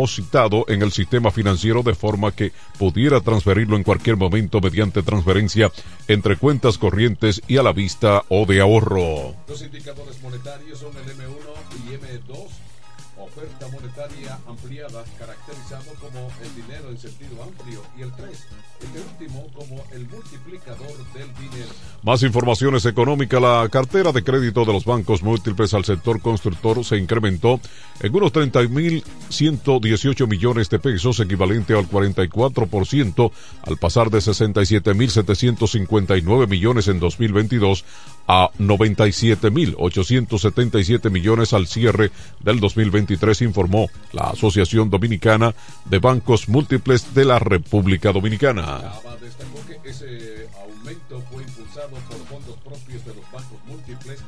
depositado 0.00 0.64
en 0.68 0.80
el 0.80 0.92
sistema 0.92 1.30
financiero 1.30 1.82
de 1.82 1.94
forma 1.94 2.32
que 2.32 2.52
pudiera 2.78 3.20
transferirlo 3.20 3.76
en 3.76 3.82
cualquier 3.82 4.16
momento 4.16 4.58
mediante 4.58 5.02
transferencia 5.02 5.70
entre 6.08 6.36
cuentas 6.36 6.78
corrientes 6.78 7.42
y 7.46 7.58
a 7.58 7.62
la 7.62 7.72
vista 7.72 8.24
o 8.30 8.46
de 8.46 8.62
ahorro. 8.62 9.34
Los 9.46 9.60
indicadores 9.60 10.22
monetarios 10.22 10.78
son 10.78 10.92
el 10.96 11.04
M1 11.04 11.36
y 11.84 11.96
M2, 11.96 12.46
oferta 13.18 13.68
monetaria 13.68 14.38
ampliada, 14.48 15.04
caracterizado 15.18 15.92
como 16.00 16.30
el 16.42 16.54
dinero 16.56 16.88
en 16.88 16.98
sentido 16.98 17.42
amplio, 17.42 17.82
y 17.98 18.00
el 18.00 18.12
3, 18.12 18.46
este 18.82 18.98
último 18.98 19.46
como 19.54 19.82
el 19.92 20.08
multiplicador 20.08 20.90
del 21.14 21.32
dinero. 21.34 21.70
Más 22.02 22.22
informaciones 22.22 22.86
económicas. 22.86 23.40
La 23.40 23.68
cartera 23.70 24.10
de 24.12 24.24
crédito 24.24 24.64
de 24.64 24.72
los 24.72 24.84
bancos 24.84 25.22
múltiples 25.22 25.72
al 25.74 25.84
sector 25.84 26.20
constructor 26.20 26.84
se 26.84 26.96
incrementó 26.96 27.60
en 28.00 28.12
unos 28.14 28.32
30.118 28.32 30.26
millones 30.26 30.70
de 30.70 30.78
pesos, 30.78 31.20
equivalente 31.20 31.74
al 31.74 31.86
44%, 31.88 33.30
al 33.62 33.76
pasar 33.76 34.08
de 34.10 34.18
67.759 34.18 36.48
millones 36.48 36.88
en 36.88 37.00
2022 37.00 37.84
a 38.26 38.50
97.877 38.58 41.10
millones 41.10 41.52
al 41.52 41.66
cierre 41.66 42.10
del 42.40 42.60
2023, 42.60 43.42
informó 43.42 43.90
la 44.12 44.30
Asociación 44.30 44.88
Dominicana 44.88 45.54
de 45.84 45.98
Bancos 45.98 46.48
Múltiples 46.48 47.12
de 47.14 47.24
la 47.24 47.38
República 47.38 48.12
Dominicana. 48.12 48.69
Destacó 49.20 49.60
que 49.66 49.90
ese 49.90 50.48
aumento 50.60 51.22
fue 51.30 51.42
impulsado 51.42 51.90
por 51.90 52.18
fondos 52.26 52.56
propios 52.64 53.04
de 53.04 53.14
los 53.14 53.24
bancos 53.30 53.58
múltiples 53.66 54.20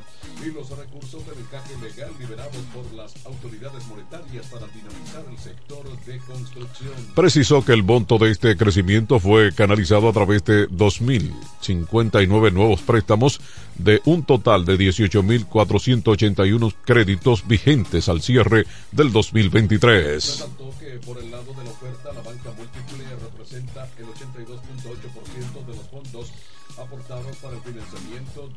y 0.45 0.51
los 0.51 0.69
recursos 0.69 1.25
de 1.25 1.33
encaje 1.41 1.75
legal 1.81 2.11
liberados 2.19 2.57
por 2.73 2.93
las 2.93 3.13
autoridades 3.25 3.85
monetarias 3.87 4.45
para 4.47 4.67
dinamizar 4.67 5.25
el 5.29 5.37
sector 5.37 5.83
de 6.05 6.17
construcción. 6.19 6.93
Precisó 7.15 7.65
que 7.65 7.73
el 7.73 7.83
monto 7.83 8.17
de 8.17 8.31
este 8.31 8.55
crecimiento 8.55 9.19
fue 9.19 9.53
canalizado 9.53 10.09
a 10.09 10.13
través 10.13 10.43
de 10.45 10.69
2.059 10.69 12.51
nuevos 12.51 12.81
préstamos 12.81 13.39
de 13.75 14.01
un 14.05 14.23
total 14.23 14.65
de 14.65 14.77
18.481 14.77 16.73
créditos 16.85 17.47
vigentes 17.47 18.09
al 18.09 18.21
cierre 18.21 18.65
del 18.91 19.11
2023. 19.11 20.45
que 20.79 20.99
por 21.05 21.17
el 21.17 21.31
lado 21.31 21.53
de 21.53 21.63
la 21.63 21.71
oferta, 21.71 22.02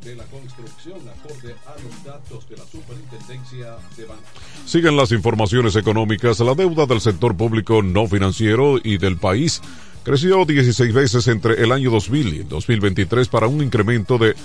de 0.06 0.14
la 0.14 0.24
construcción, 0.24 0.98
acorde 1.08 1.56
a 1.66 1.74
los 1.82 2.04
datos 2.04 2.48
de 2.48 2.56
la 2.56 2.64
Superintendencia 2.64 3.76
de 3.96 4.04
Bancos. 4.04 4.24
Siguen 4.64 4.96
las 4.96 5.10
informaciones 5.10 5.74
económicas. 5.74 6.38
La 6.40 6.54
deuda 6.54 6.86
del 6.86 7.00
sector 7.00 7.36
público 7.36 7.82
no 7.82 8.06
financiero 8.06 8.78
y 8.82 8.98
del 8.98 9.16
país 9.16 9.60
creció 10.04 10.44
16 10.44 10.94
veces 10.94 11.26
entre 11.26 11.60
el 11.60 11.72
año 11.72 11.90
2000 11.90 12.34
y 12.34 12.38
el 12.38 12.48
2023 12.48 13.26
para 13.26 13.48
un 13.48 13.64
incremento 13.64 14.16
de 14.16 14.36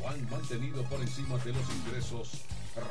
lo 0.00 0.08
han 0.08 0.30
mantenido 0.30 0.82
por 0.84 1.00
encima 1.00 1.36
de 1.38 1.52
los 1.52 1.62
ingresos, 1.84 2.30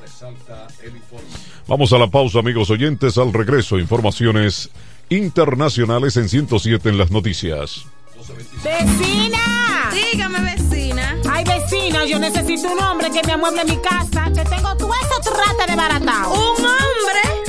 resalta 0.02 0.68
el 0.84 0.96
informe. 0.96 1.28
Vamos 1.68 1.94
a 1.94 1.98
la 1.98 2.08
pausa, 2.08 2.40
amigos 2.40 2.70
oyentes. 2.70 3.18
Al 3.18 3.34
regreso, 3.34 3.80
informaciones 3.80 4.70
internacionales 5.10 6.18
en 6.18 6.30
107 6.30 6.90
en 6.90 6.98
las 6.98 7.12
noticias. 7.12 7.86
¡Vecina! 8.64 9.90
Dígame, 9.92 10.42
vecina. 10.42 11.18
Ay, 11.30 11.44
vecina, 11.46 12.06
yo 12.06 12.20
necesito 12.20 12.72
un 12.72 12.80
hombre 12.80 13.10
que 13.12 13.26
me 13.26 13.34
amueble 13.34 13.64
mi 13.66 13.78
casa, 13.78 14.26
que 14.34 14.44
tengo 14.44 14.76
todo 14.76 14.92
eso 14.94 15.32
trata 15.34 15.66
de 15.68 15.76
baratado. 15.76 16.34
¿Un 16.34 16.66
hombre? 16.66 17.49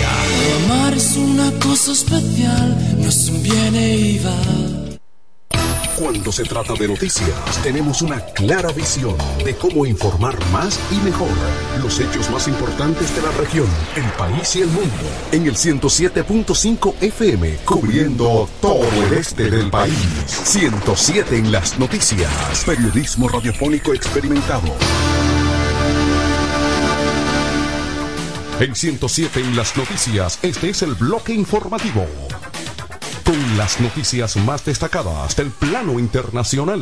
Amar 0.03 0.93
es 0.93 1.15
una 1.15 1.51
cosa 1.59 1.91
especial, 1.91 2.97
no 2.97 3.09
es 3.09 3.29
un 3.29 3.43
viene 3.43 3.95
y 3.95 4.19
va. 4.19 4.71
Cuando 6.01 6.31
se 6.31 6.43
trata 6.43 6.73
de 6.73 6.87
noticias, 6.87 7.61
tenemos 7.61 8.01
una 8.01 8.19
clara 8.19 8.71
visión 8.71 9.15
de 9.45 9.55
cómo 9.55 9.85
informar 9.85 10.35
más 10.51 10.79
y 10.91 10.95
mejor. 11.05 11.29
Los 11.83 11.99
hechos 11.99 12.27
más 12.31 12.47
importantes 12.47 13.15
de 13.15 13.21
la 13.21 13.29
región, 13.31 13.67
el 13.95 14.11
país 14.13 14.55
y 14.55 14.61
el 14.61 14.69
mundo. 14.69 14.89
En 15.31 15.45
el 15.45 15.55
107.5 15.55 16.95
FM, 17.01 17.57
cubriendo 17.65 18.49
todo 18.59 18.83
el 19.05 19.13
este 19.13 19.51
del 19.51 19.69
país. 19.69 19.95
107 20.25 21.37
en 21.37 21.51
las 21.51 21.77
noticias. 21.77 22.63
Periodismo 22.65 23.29
radiofónico 23.29 23.93
experimentado. 23.93 24.73
En 28.61 28.75
107 28.75 29.39
en 29.39 29.55
las 29.55 29.75
noticias, 29.75 30.37
este 30.43 30.69
es 30.69 30.83
el 30.83 30.93
bloque 30.93 31.33
informativo. 31.33 32.05
Con 33.25 33.57
las 33.57 33.81
noticias 33.81 34.37
más 34.37 34.63
destacadas 34.63 35.35
del 35.35 35.49
plano 35.49 35.97
internacional. 35.97 36.79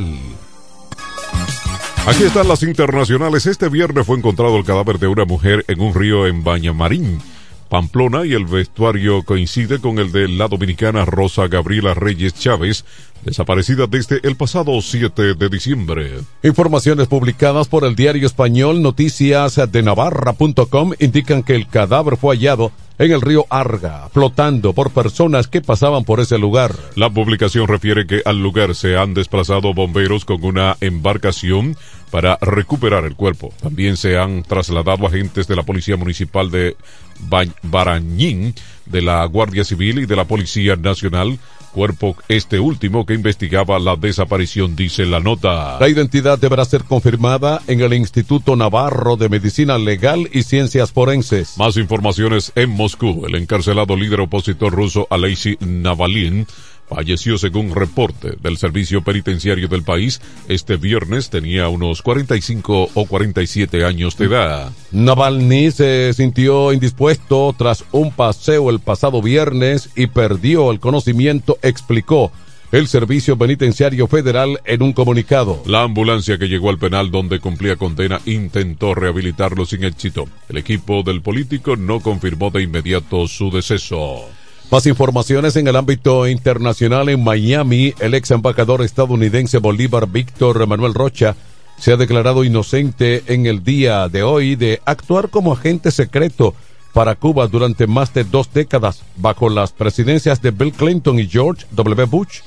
Aquí 2.05 2.23
están 2.23 2.49
las 2.49 2.63
internacionales. 2.63 3.45
Este 3.45 3.69
viernes 3.69 4.05
fue 4.05 4.17
encontrado 4.17 4.57
el 4.57 4.65
cadáver 4.65 4.99
de 4.99 5.07
una 5.07 5.23
mujer 5.23 5.63
en 5.69 5.79
un 5.79 5.93
río 5.93 6.27
en 6.27 6.43
Bañamarín, 6.43 7.21
Pamplona, 7.69 8.25
y 8.25 8.33
el 8.33 8.45
vestuario 8.45 9.23
coincide 9.23 9.79
con 9.79 9.99
el 9.99 10.11
de 10.11 10.27
la 10.27 10.47
dominicana 10.47 11.05
Rosa 11.05 11.47
Gabriela 11.47 11.93
Reyes 11.93 12.33
Chávez, 12.33 12.83
desaparecida 13.23 13.85
desde 13.87 14.19
el 14.23 14.35
pasado 14.35 14.81
7 14.81 15.35
de 15.35 15.49
diciembre. 15.49 16.19
Informaciones 16.43 17.07
publicadas 17.07 17.67
por 17.67 17.85
el 17.85 17.95
diario 17.95 18.25
español 18.25 18.81
Noticias 18.81 19.59
de 19.71 19.83
Navarra.com 19.83 20.93
indican 20.99 21.43
que 21.43 21.55
el 21.55 21.67
cadáver 21.67 22.17
fue 22.17 22.35
hallado 22.35 22.71
en 22.99 23.13
el 23.13 23.21
río 23.21 23.45
Arga, 23.49 24.09
flotando 24.09 24.73
por 24.73 24.91
personas 24.91 25.47
que 25.47 25.61
pasaban 25.61 26.03
por 26.03 26.19
ese 26.19 26.37
lugar. 26.37 26.75
La 26.95 27.09
publicación 27.09 27.67
refiere 27.67 28.05
que 28.05 28.21
al 28.25 28.43
lugar 28.43 28.75
se 28.75 28.97
han 28.97 29.13
desplazado 29.13 29.73
bomberos 29.73 30.25
con 30.25 30.43
una 30.43 30.75
embarcación 30.81 31.77
para 32.11 32.37
recuperar 32.41 33.05
el 33.05 33.15
cuerpo. 33.15 33.53
También 33.61 33.95
se 33.95 34.17
han 34.17 34.43
trasladado 34.43 35.07
agentes 35.07 35.47
de 35.47 35.55
la 35.55 35.63
Policía 35.63 35.95
Municipal 35.95 36.51
de 36.51 36.75
ba 37.21 37.45
Barañín, 37.63 38.53
de 38.85 39.01
la 39.01 39.23
Guardia 39.25 39.63
Civil 39.63 39.99
y 39.99 40.05
de 40.05 40.15
la 40.15 40.25
Policía 40.25 40.75
Nacional 40.75 41.39
cuerpo 41.69 42.15
este 42.27 42.59
último 42.59 43.05
que 43.05 43.13
investigaba 43.13 43.79
la 43.79 43.95
desaparición, 43.95 44.75
dice 44.75 45.05
la 45.05 45.19
nota. 45.19 45.79
La 45.79 45.89
identidad 45.89 46.37
deberá 46.37 46.65
ser 46.65 46.83
confirmada 46.83 47.61
en 47.67 47.81
el 47.81 47.93
Instituto 47.93 48.55
Navarro 48.55 49.15
de 49.15 49.29
Medicina 49.29 49.77
Legal 49.77 50.29
y 50.31 50.43
Ciencias 50.43 50.91
Forenses. 50.91 51.57
Más 51.57 51.77
informaciones 51.77 52.51
en 52.55 52.69
Moscú. 52.69 53.25
El 53.25 53.35
encarcelado 53.35 53.95
líder 53.95 54.21
opositor 54.21 54.73
ruso 54.73 55.07
Alexei 55.09 55.57
Navalny 55.59 56.45
falleció 56.89 57.37
según 57.37 57.73
reporte 57.73 58.33
del 58.41 58.57
servicio 58.57 59.03
penitenciario 59.03 59.67
del 59.67 59.83
país. 59.83 60.19
Este 60.47 60.77
viernes 60.77 61.29
tenía 61.29 61.69
unos 61.69 62.01
45 62.01 62.89
o 62.93 63.05
47 63.05 63.85
años 63.85 64.17
de 64.17 64.25
edad. 64.25 64.71
Navalny 64.91 65.71
se 65.71 66.13
sintió 66.13 66.73
indispuesto 66.73 67.53
tras 67.57 67.85
un 67.91 68.11
paseo 68.11 68.69
el 68.69 68.79
pasado 68.79 69.21
viernes 69.21 69.89
y 69.95 70.07
perdió 70.07 70.71
el 70.71 70.79
conocimiento, 70.79 71.57
explicó 71.61 72.31
el 72.71 72.87
Servicio 72.87 73.37
Penitenciario 73.37 74.07
Federal 74.07 74.59
en 74.65 74.83
un 74.83 74.93
comunicado. 74.93 75.63
La 75.65 75.83
ambulancia 75.83 76.37
que 76.37 76.47
llegó 76.47 76.69
al 76.69 76.77
penal 76.77 77.09
donde 77.09 77.39
cumplía 77.39 77.75
condena 77.77 78.21
intentó 78.25 78.93
rehabilitarlo 78.93 79.65
sin 79.65 79.83
éxito. 79.83 80.27
El 80.49 80.57
equipo 80.57 81.01
del 81.03 81.21
político 81.21 81.75
no 81.75 81.99
confirmó 81.99 82.51
de 82.51 82.63
inmediato 82.63 83.27
su 83.27 83.49
deceso. 83.49 84.29
Más 84.71 84.85
informaciones 84.85 85.55
en 85.55 85.67
el 85.67 85.75
ámbito 85.75 86.27
internacional 86.27 87.09
en 87.09 87.23
Miami, 87.23 87.95
el 87.99 88.13
ex 88.13 88.29
embajador 88.29 88.83
estadounidense 88.83 89.57
Bolívar 89.57 90.07
Víctor 90.07 90.67
Manuel 90.67 90.93
Rocha 90.93 91.35
se 91.79 91.91
ha 91.91 91.97
declarado 91.97 92.43
inocente 92.43 93.23
en 93.25 93.47
el 93.47 93.63
día 93.63 94.07
de 94.09 94.21
hoy 94.21 94.55
de 94.55 94.79
actuar 94.85 95.29
como 95.29 95.53
agente 95.53 95.89
secreto 95.89 96.53
para 96.93 97.15
Cuba 97.15 97.47
durante 97.47 97.87
más 97.87 98.13
de 98.13 98.23
dos 98.25 98.53
décadas 98.53 99.01
bajo 99.15 99.49
las 99.49 99.71
presidencias 99.71 100.39
de 100.43 100.51
Bill 100.51 100.73
Clinton 100.73 101.17
y 101.17 101.27
George 101.27 101.65
W. 101.71 102.05
Bush 102.05 102.41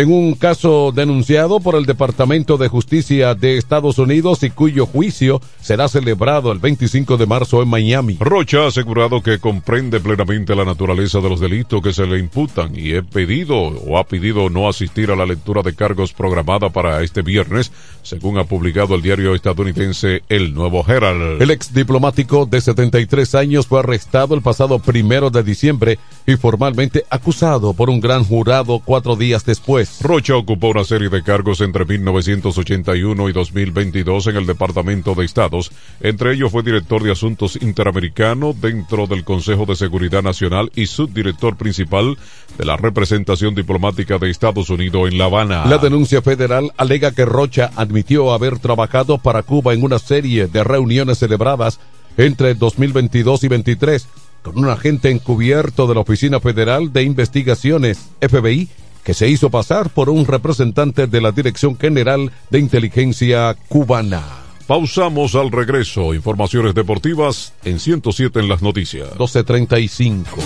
en 0.00 0.12
un 0.12 0.34
caso 0.34 0.92
denunciado 0.94 1.60
por 1.60 1.74
el 1.74 1.86
Departamento 1.86 2.58
de 2.58 2.68
Justicia 2.68 3.34
de 3.34 3.56
Estados 3.56 3.98
Unidos 3.98 4.42
y 4.42 4.50
cuyo 4.50 4.84
juicio 4.84 5.40
será 5.60 5.88
celebrado 5.88 6.52
el 6.52 6.58
25 6.58 7.16
de 7.16 7.24
marzo 7.24 7.62
en 7.62 7.68
Miami. 7.68 8.18
Rocha 8.20 8.64
ha 8.64 8.66
asegurado 8.66 9.22
que 9.22 9.38
comprende 9.38 10.00
plenamente 10.00 10.54
la 10.54 10.66
naturaleza 10.66 11.20
de 11.20 11.30
los 11.30 11.40
delitos 11.40 11.80
que 11.80 11.94
se 11.94 12.06
le 12.06 12.18
imputan 12.18 12.72
y 12.76 12.92
he 12.92 13.02
pedido 13.02 13.56
o 13.56 13.96
ha 13.96 14.04
pedido 14.04 14.50
no 14.50 14.68
asistir 14.68 15.10
a 15.10 15.16
la 15.16 15.24
lectura 15.24 15.62
de 15.62 15.74
cargos 15.74 16.12
programada 16.12 16.68
para 16.68 17.02
este 17.02 17.22
viernes, 17.22 17.72
según 18.02 18.38
ha 18.38 18.44
publicado 18.44 18.96
el 18.96 19.02
diario 19.02 19.34
estadounidense 19.34 20.22
El 20.28 20.52
Nuevo 20.52 20.84
Herald. 20.86 21.40
El 21.40 21.50
ex 21.50 21.72
diplomático 21.72 22.44
de 22.44 22.60
73 22.60 23.34
años 23.34 23.66
fue 23.66 23.80
arrestado 23.80 24.34
el 24.34 24.42
pasado 24.42 24.78
primero 24.78 25.30
de 25.30 25.42
diciembre 25.42 25.98
y 26.26 26.36
formalmente 26.36 27.04
acusado 27.08 27.72
por 27.72 27.88
un 27.88 28.00
gran 28.00 28.24
jurado 28.24 28.82
cuatro 28.84 29.16
días 29.16 29.46
después. 29.46 29.85
Rocha 30.00 30.36
ocupó 30.36 30.68
una 30.68 30.84
serie 30.84 31.08
de 31.08 31.22
cargos 31.22 31.60
entre 31.60 31.84
1981 31.84 33.28
y 33.28 33.32
2022 33.32 34.26
en 34.28 34.36
el 34.36 34.46
Departamento 34.46 35.14
de 35.14 35.24
Estados. 35.24 35.72
Entre 36.00 36.34
ellos 36.34 36.52
fue 36.52 36.62
director 36.62 37.02
de 37.02 37.12
Asuntos 37.12 37.56
Interamericanos 37.60 38.60
dentro 38.60 39.06
del 39.06 39.24
Consejo 39.24 39.66
de 39.66 39.76
Seguridad 39.76 40.22
Nacional 40.22 40.70
y 40.74 40.86
subdirector 40.86 41.56
principal 41.56 42.16
de 42.58 42.64
la 42.64 42.76
representación 42.76 43.54
diplomática 43.54 44.18
de 44.18 44.30
Estados 44.30 44.70
Unidos 44.70 45.10
en 45.10 45.18
La 45.18 45.26
Habana. 45.26 45.66
La 45.66 45.78
denuncia 45.78 46.22
federal 46.22 46.72
alega 46.76 47.12
que 47.12 47.24
Rocha 47.24 47.70
admitió 47.76 48.32
haber 48.32 48.58
trabajado 48.58 49.18
para 49.18 49.42
Cuba 49.42 49.74
en 49.74 49.82
una 49.82 49.98
serie 49.98 50.46
de 50.46 50.64
reuniones 50.64 51.18
celebradas 51.18 51.80
entre 52.16 52.54
2022 52.54 53.44
y 53.44 53.48
23 53.48 54.08
con 54.42 54.58
un 54.58 54.68
agente 54.68 55.10
encubierto 55.10 55.88
de 55.88 55.94
la 55.94 56.00
Oficina 56.00 56.38
Federal 56.38 56.92
de 56.92 57.02
Investigaciones, 57.02 58.10
FBI, 58.20 58.68
que 59.06 59.14
se 59.14 59.28
hizo 59.28 59.50
pasar 59.50 59.88
por 59.90 60.10
un 60.10 60.26
representante 60.26 61.06
de 61.06 61.20
la 61.20 61.30
Dirección 61.30 61.78
General 61.78 62.32
de 62.50 62.58
Inteligencia 62.58 63.56
cubana. 63.68 64.24
Pausamos 64.66 65.36
al 65.36 65.52
regreso. 65.52 66.12
Informaciones 66.12 66.74
deportivas 66.74 67.52
en 67.64 67.78
107 67.78 68.40
en 68.40 68.48
las 68.48 68.62
noticias. 68.62 69.10
1235. 69.10 70.38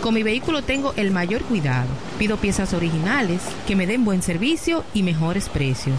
Con 0.00 0.14
mi 0.14 0.22
vehículo 0.22 0.62
tengo 0.62 0.94
el 0.96 1.10
mayor 1.10 1.42
cuidado. 1.42 1.88
Pido 2.18 2.38
piezas 2.38 2.72
originales, 2.72 3.42
que 3.66 3.76
me 3.76 3.86
den 3.86 4.06
buen 4.06 4.22
servicio 4.22 4.82
y 4.94 5.02
mejores 5.02 5.50
precios. 5.50 5.98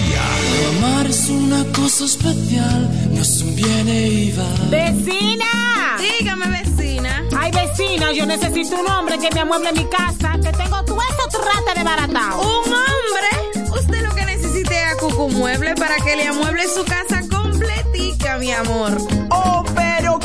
Amar 0.00 1.06
es 1.06 1.28
una 1.28 1.64
cosa 1.72 2.06
especial, 2.06 2.88
no 3.10 3.20
es 3.20 3.42
un 3.42 3.54
viene 3.54 4.08
y 4.08 4.32
va. 4.32 4.48
¡Vecina! 4.70 5.98
Dígame, 5.98 6.46
vecina. 6.46 7.22
Ay, 7.38 7.50
vecina, 7.50 8.10
yo 8.12 8.24
necesito 8.24 8.80
un 8.80 8.88
hombre 8.88 9.18
que 9.18 9.28
me 9.34 9.40
amueble 9.40 9.70
mi 9.72 9.84
casa, 9.84 10.38
que 10.42 10.50
tengo 10.52 10.82
todo 10.84 10.98
eso 11.02 11.28
trata 11.42 11.78
de 11.78 11.84
baratao. 11.84 12.40
¿Un 12.40 12.72
hombre? 12.72 13.70
Usted 13.70 14.02
lo 14.02 14.14
que 14.14 14.24
necesite 14.24 14.74
es 14.74 14.92
a 14.92 14.96
Cucu 14.96 15.28
Mueble 15.28 15.74
para 15.74 15.96
que 15.96 16.16
le 16.16 16.26
amueble 16.26 16.62
su 16.68 16.84
casa 16.84 17.22
completica, 17.28 18.38
mi 18.38 18.50
amor. 18.50 18.96
Oh, 19.30 19.62
pero 19.74 19.81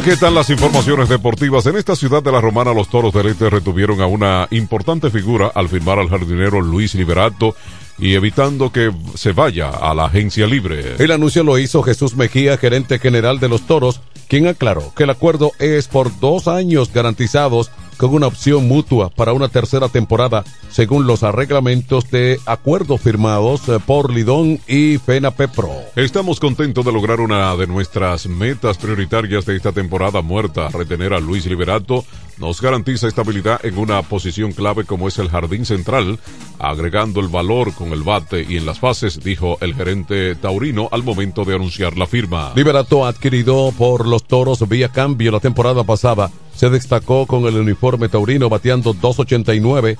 Aquí 0.00 0.08
están 0.08 0.34
las 0.34 0.48
informaciones 0.48 1.10
deportivas. 1.10 1.66
En 1.66 1.76
esta 1.76 1.94
ciudad 1.94 2.22
de 2.22 2.32
la 2.32 2.40
Romana, 2.40 2.72
los 2.72 2.88
toros 2.88 3.12
del 3.12 3.26
Este 3.26 3.50
retuvieron 3.50 4.00
a 4.00 4.06
una 4.06 4.48
importante 4.50 5.10
figura 5.10 5.52
al 5.54 5.68
firmar 5.68 5.98
al 5.98 6.08
jardinero 6.08 6.62
Luis 6.62 6.94
Liberato 6.94 7.54
y 7.98 8.14
evitando 8.14 8.72
que 8.72 8.90
se 9.14 9.32
vaya 9.32 9.68
a 9.68 9.92
la 9.92 10.06
agencia 10.06 10.46
libre. 10.46 10.94
El 10.98 11.10
anuncio 11.10 11.44
lo 11.44 11.58
hizo 11.58 11.82
Jesús 11.82 12.16
Mejía, 12.16 12.56
gerente 12.56 12.98
general 12.98 13.40
de 13.40 13.50
los 13.50 13.66
toros, 13.66 14.00
quien 14.26 14.46
aclaró 14.46 14.94
que 14.96 15.02
el 15.02 15.10
acuerdo 15.10 15.52
es 15.58 15.86
por 15.86 16.18
dos 16.18 16.48
años 16.48 16.90
garantizados 16.94 17.70
con 18.00 18.14
una 18.14 18.28
opción 18.28 18.66
mutua 18.66 19.10
para 19.10 19.34
una 19.34 19.48
tercera 19.48 19.90
temporada, 19.90 20.42
según 20.70 21.06
los 21.06 21.20
reglamentos 21.20 22.10
de 22.10 22.40
acuerdo 22.46 22.96
firmados 22.96 23.68
eh, 23.68 23.78
por 23.84 24.10
Lidón 24.10 24.58
y 24.66 24.96
FENAPEPRO. 24.96 25.70
Estamos 25.96 26.40
contentos 26.40 26.82
de 26.82 26.92
lograr 26.92 27.20
una 27.20 27.54
de 27.56 27.66
nuestras 27.66 28.26
metas 28.26 28.78
prioritarias 28.78 29.44
de 29.44 29.54
esta 29.54 29.72
temporada 29.72 30.22
muerta. 30.22 30.70
Retener 30.70 31.12
a 31.12 31.20
Luis 31.20 31.44
Liberato 31.44 32.06
nos 32.38 32.62
garantiza 32.62 33.06
estabilidad 33.06 33.62
en 33.66 33.76
una 33.76 34.00
posición 34.00 34.52
clave 34.52 34.84
como 34.84 35.06
es 35.06 35.18
el 35.18 35.28
jardín 35.28 35.66
central, 35.66 36.18
agregando 36.58 37.20
el 37.20 37.28
valor 37.28 37.74
con 37.74 37.92
el 37.92 38.02
bate 38.02 38.46
y 38.48 38.56
en 38.56 38.64
las 38.64 38.80
fases, 38.80 39.22
dijo 39.22 39.58
el 39.60 39.74
gerente 39.74 40.36
taurino 40.36 40.88
al 40.90 41.02
momento 41.02 41.44
de 41.44 41.54
anunciar 41.54 41.98
la 41.98 42.06
firma. 42.06 42.52
Liberato 42.56 43.04
adquirido 43.04 43.74
por 43.76 44.08
los 44.08 44.24
toros 44.24 44.66
vía 44.66 44.88
cambio 44.88 45.32
la 45.32 45.40
temporada 45.40 45.84
pasada 45.84 46.30
se 46.60 46.68
destacó 46.68 47.26
con 47.26 47.46
el 47.46 47.56
uniforme 47.56 48.10
taurino 48.10 48.50
bateando 48.50 48.92
2.89 48.92 49.96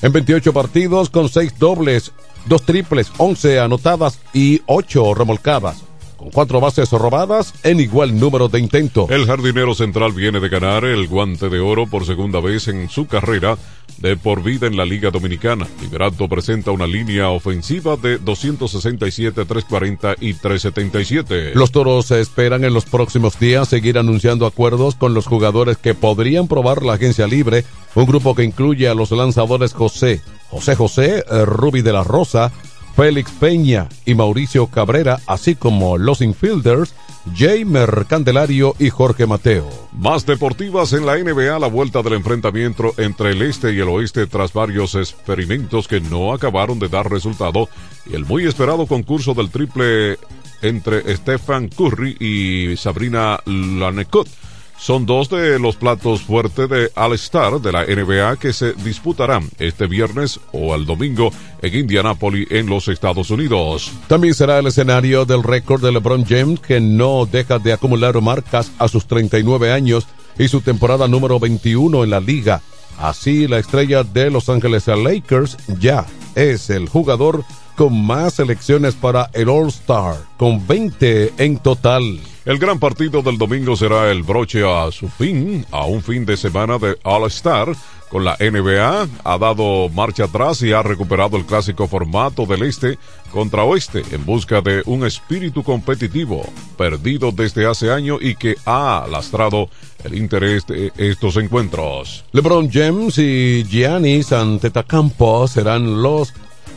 en 0.00 0.12
28 0.12 0.54
partidos 0.54 1.10
con 1.10 1.28
6 1.28 1.58
dobles, 1.58 2.12
2 2.46 2.62
triples, 2.62 3.12
11 3.18 3.60
anotadas 3.60 4.18
y 4.32 4.62
8 4.64 5.12
remolcadas 5.12 5.83
cuatro 6.32 6.60
bases 6.60 6.90
robadas 6.90 7.54
en 7.62 7.80
igual 7.80 8.18
número 8.18 8.48
de 8.48 8.60
intentos. 8.60 9.10
El 9.10 9.26
jardinero 9.26 9.74
central 9.74 10.12
viene 10.12 10.40
de 10.40 10.48
ganar 10.48 10.84
el 10.84 11.06
guante 11.06 11.48
de 11.48 11.60
oro 11.60 11.86
por 11.86 12.06
segunda 12.06 12.40
vez 12.40 12.68
en 12.68 12.88
su 12.88 13.06
carrera 13.06 13.56
de 13.98 14.16
por 14.16 14.42
vida 14.42 14.66
en 14.66 14.76
la 14.76 14.84
Liga 14.84 15.10
Dominicana. 15.10 15.66
Liberato 15.80 16.28
presenta 16.28 16.70
una 16.70 16.86
línea 16.86 17.30
ofensiva 17.30 17.96
de 17.96 18.18
267, 18.18 19.44
340 19.44 20.14
y 20.20 20.34
377. 20.34 21.52
Los 21.54 21.70
toros 21.70 22.06
se 22.06 22.20
esperan 22.20 22.64
en 22.64 22.74
los 22.74 22.84
próximos 22.84 23.38
días 23.38 23.68
seguir 23.68 23.98
anunciando 23.98 24.46
acuerdos 24.46 24.94
con 24.94 25.14
los 25.14 25.26
jugadores 25.26 25.76
que 25.76 25.94
podrían 25.94 26.48
probar 26.48 26.82
la 26.82 26.94
agencia 26.94 27.26
libre, 27.26 27.64
un 27.94 28.06
grupo 28.06 28.34
que 28.34 28.44
incluye 28.44 28.88
a 28.88 28.94
los 28.94 29.10
lanzadores 29.10 29.72
José, 29.72 30.20
José 30.50 30.74
José, 30.74 31.24
eh, 31.30 31.44
Ruby 31.44 31.82
de 31.82 31.92
la 31.92 32.04
Rosa, 32.04 32.52
Félix 32.96 33.30
Peña 33.32 33.88
y 34.06 34.14
Mauricio 34.14 34.68
Cabrera, 34.68 35.20
así 35.26 35.56
como 35.56 35.98
los 35.98 36.20
infielders 36.20 36.94
Jamer 37.36 38.06
Candelario 38.08 38.76
y 38.78 38.90
Jorge 38.90 39.26
Mateo. 39.26 39.68
Más 39.92 40.26
deportivas 40.26 40.92
en 40.92 41.06
la 41.06 41.16
NBA, 41.16 41.58
la 41.58 41.66
vuelta 41.66 42.02
del 42.02 42.12
enfrentamiento 42.14 42.94
entre 42.98 43.32
el 43.32 43.42
este 43.42 43.72
y 43.72 43.80
el 43.80 43.88
oeste 43.88 44.26
tras 44.26 44.52
varios 44.52 44.94
experimentos 44.94 45.88
que 45.88 46.00
no 46.00 46.32
acabaron 46.32 46.78
de 46.78 46.88
dar 46.88 47.10
resultado 47.10 47.68
y 48.06 48.14
el 48.14 48.24
muy 48.24 48.46
esperado 48.46 48.86
concurso 48.86 49.34
del 49.34 49.50
triple 49.50 50.18
entre 50.62 51.16
Stephen 51.16 51.68
Curry 51.68 52.16
y 52.20 52.76
Sabrina 52.76 53.40
Lanecot 53.44 54.28
son 54.76 55.06
dos 55.06 55.30
de 55.30 55.58
los 55.58 55.76
platos 55.76 56.22
fuertes 56.22 56.68
de 56.68 56.90
All-Star 56.94 57.60
de 57.60 57.72
la 57.72 57.84
NBA 57.84 58.36
que 58.36 58.52
se 58.52 58.72
disputarán 58.74 59.48
este 59.58 59.86
viernes 59.86 60.40
o 60.52 60.74
el 60.74 60.84
domingo 60.86 61.30
en 61.62 61.74
Indianápolis, 61.74 62.48
en 62.50 62.66
los 62.66 62.88
Estados 62.88 63.30
Unidos. 63.30 63.92
También 64.08 64.34
será 64.34 64.58
el 64.58 64.66
escenario 64.66 65.24
del 65.24 65.42
récord 65.42 65.82
de 65.82 65.92
LeBron 65.92 66.24
James, 66.24 66.60
que 66.60 66.80
no 66.80 67.26
deja 67.26 67.58
de 67.58 67.72
acumular 67.72 68.20
marcas 68.20 68.70
a 68.78 68.88
sus 68.88 69.06
39 69.06 69.72
años 69.72 70.06
y 70.38 70.48
su 70.48 70.60
temporada 70.60 71.08
número 71.08 71.38
21 71.38 72.04
en 72.04 72.10
la 72.10 72.20
liga. 72.20 72.60
Así, 72.98 73.48
la 73.48 73.58
estrella 73.58 74.04
de 74.04 74.30
Los 74.30 74.48
Ángeles 74.48 74.86
Lakers 74.86 75.56
ya 75.80 76.06
es 76.34 76.70
el 76.70 76.88
jugador 76.88 77.44
con 77.76 78.06
más 78.06 78.34
selecciones 78.34 78.94
para 78.94 79.30
el 79.32 79.48
All-Star, 79.48 80.16
con 80.36 80.66
20 80.66 81.34
en 81.38 81.58
total. 81.58 82.20
El 82.44 82.58
gran 82.58 82.78
partido 82.78 83.22
del 83.22 83.38
domingo 83.38 83.74
será 83.74 84.10
el 84.10 84.22
broche 84.22 84.62
a 84.68 84.90
su 84.92 85.08
fin, 85.08 85.64
a 85.70 85.86
un 85.86 86.02
fin 86.02 86.26
de 86.26 86.36
semana 86.36 86.78
de 86.78 86.96
All-Star. 87.02 87.74
Con 88.10 88.24
la 88.24 88.36
NBA 88.38 89.08
ha 89.24 89.38
dado 89.38 89.88
marcha 89.88 90.24
atrás 90.24 90.62
y 90.62 90.72
ha 90.72 90.82
recuperado 90.82 91.36
el 91.36 91.46
clásico 91.46 91.88
formato 91.88 92.46
del 92.46 92.62
este 92.62 92.96
contra 93.32 93.64
oeste 93.64 94.04
en 94.12 94.24
busca 94.24 94.60
de 94.60 94.82
un 94.86 95.04
espíritu 95.04 95.64
competitivo 95.64 96.44
perdido 96.76 97.32
desde 97.32 97.66
hace 97.66 97.90
años 97.90 98.18
y 98.20 98.36
que 98.36 98.54
ha 98.66 99.06
lastrado 99.10 99.68
el 100.04 100.14
interés 100.14 100.64
de 100.66 100.92
estos 100.96 101.36
encuentros. 101.38 102.24
LeBron 102.30 102.70
James 102.70 103.18
y 103.18 103.64
Giannis 103.64 104.32
Antetokounmpo 104.32 105.48
serán 105.48 106.00
los 106.00 106.32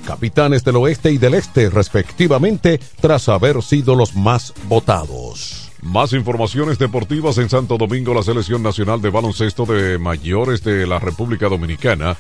capitanes 0.07 0.63
del 0.63 0.77
oeste 0.77 1.11
y 1.11 1.17
del 1.17 1.33
este 1.33 1.69
respectivamente 1.69 2.79
tras 3.01 3.27
haber 3.27 3.61
sido 3.61 3.93
los 3.93 4.15
más 4.15 4.53
votados. 4.69 5.69
Más 5.81 6.13
informaciones 6.13 6.79
deportivas 6.79 7.37
en 7.39 7.49
Santo 7.49 7.77
Domingo, 7.77 8.13
la 8.13 8.23
Selección 8.23 8.63
Nacional 8.63 9.01
de 9.01 9.09
Baloncesto 9.09 9.65
de 9.65 9.97
Mayores 9.97 10.63
de 10.63 10.87
la 10.87 10.99
República 10.99 11.49
Dominicana 11.49 12.15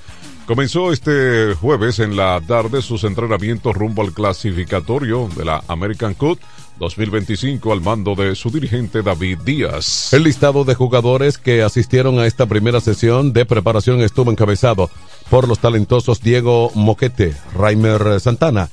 comenzó 0.45 0.91
este 0.91 1.55
jueves 1.55 1.99
en 1.99 2.17
la 2.17 2.41
tarde 2.45 2.81
sus 2.81 3.05
entrenamientos 3.05 3.73
rumbo 3.73 4.01
al 4.01 4.11
clasificatorio 4.11 5.29
de 5.37 5.45
la 5.45 5.63
American 5.69 6.13
Cup 6.13 6.39
2025 6.79 7.71
al 7.71 7.81
mando 7.81 8.15
de 8.15 8.35
su 8.35 8.49
dirigente 8.49 9.01
David 9.01 9.39
Díaz. 9.45 10.13
El 10.13 10.23
listado 10.23 10.63
de 10.63 10.75
jugadores 10.75 11.37
que 11.37 11.63
asistieron 11.63 12.19
a 12.19 12.25
esta 12.25 12.45
primera 12.45 12.79
sesión 12.79 13.33
de 13.33 13.45
preparación 13.45 14.01
estuvo 14.01 14.31
encabezado 14.31 14.89
por 15.29 15.47
los 15.47 15.59
talentosos 15.59 16.21
Diego 16.21 16.71
Moquete, 16.75 17.35
Raimer 17.53 18.19
Santana, 18.19 18.69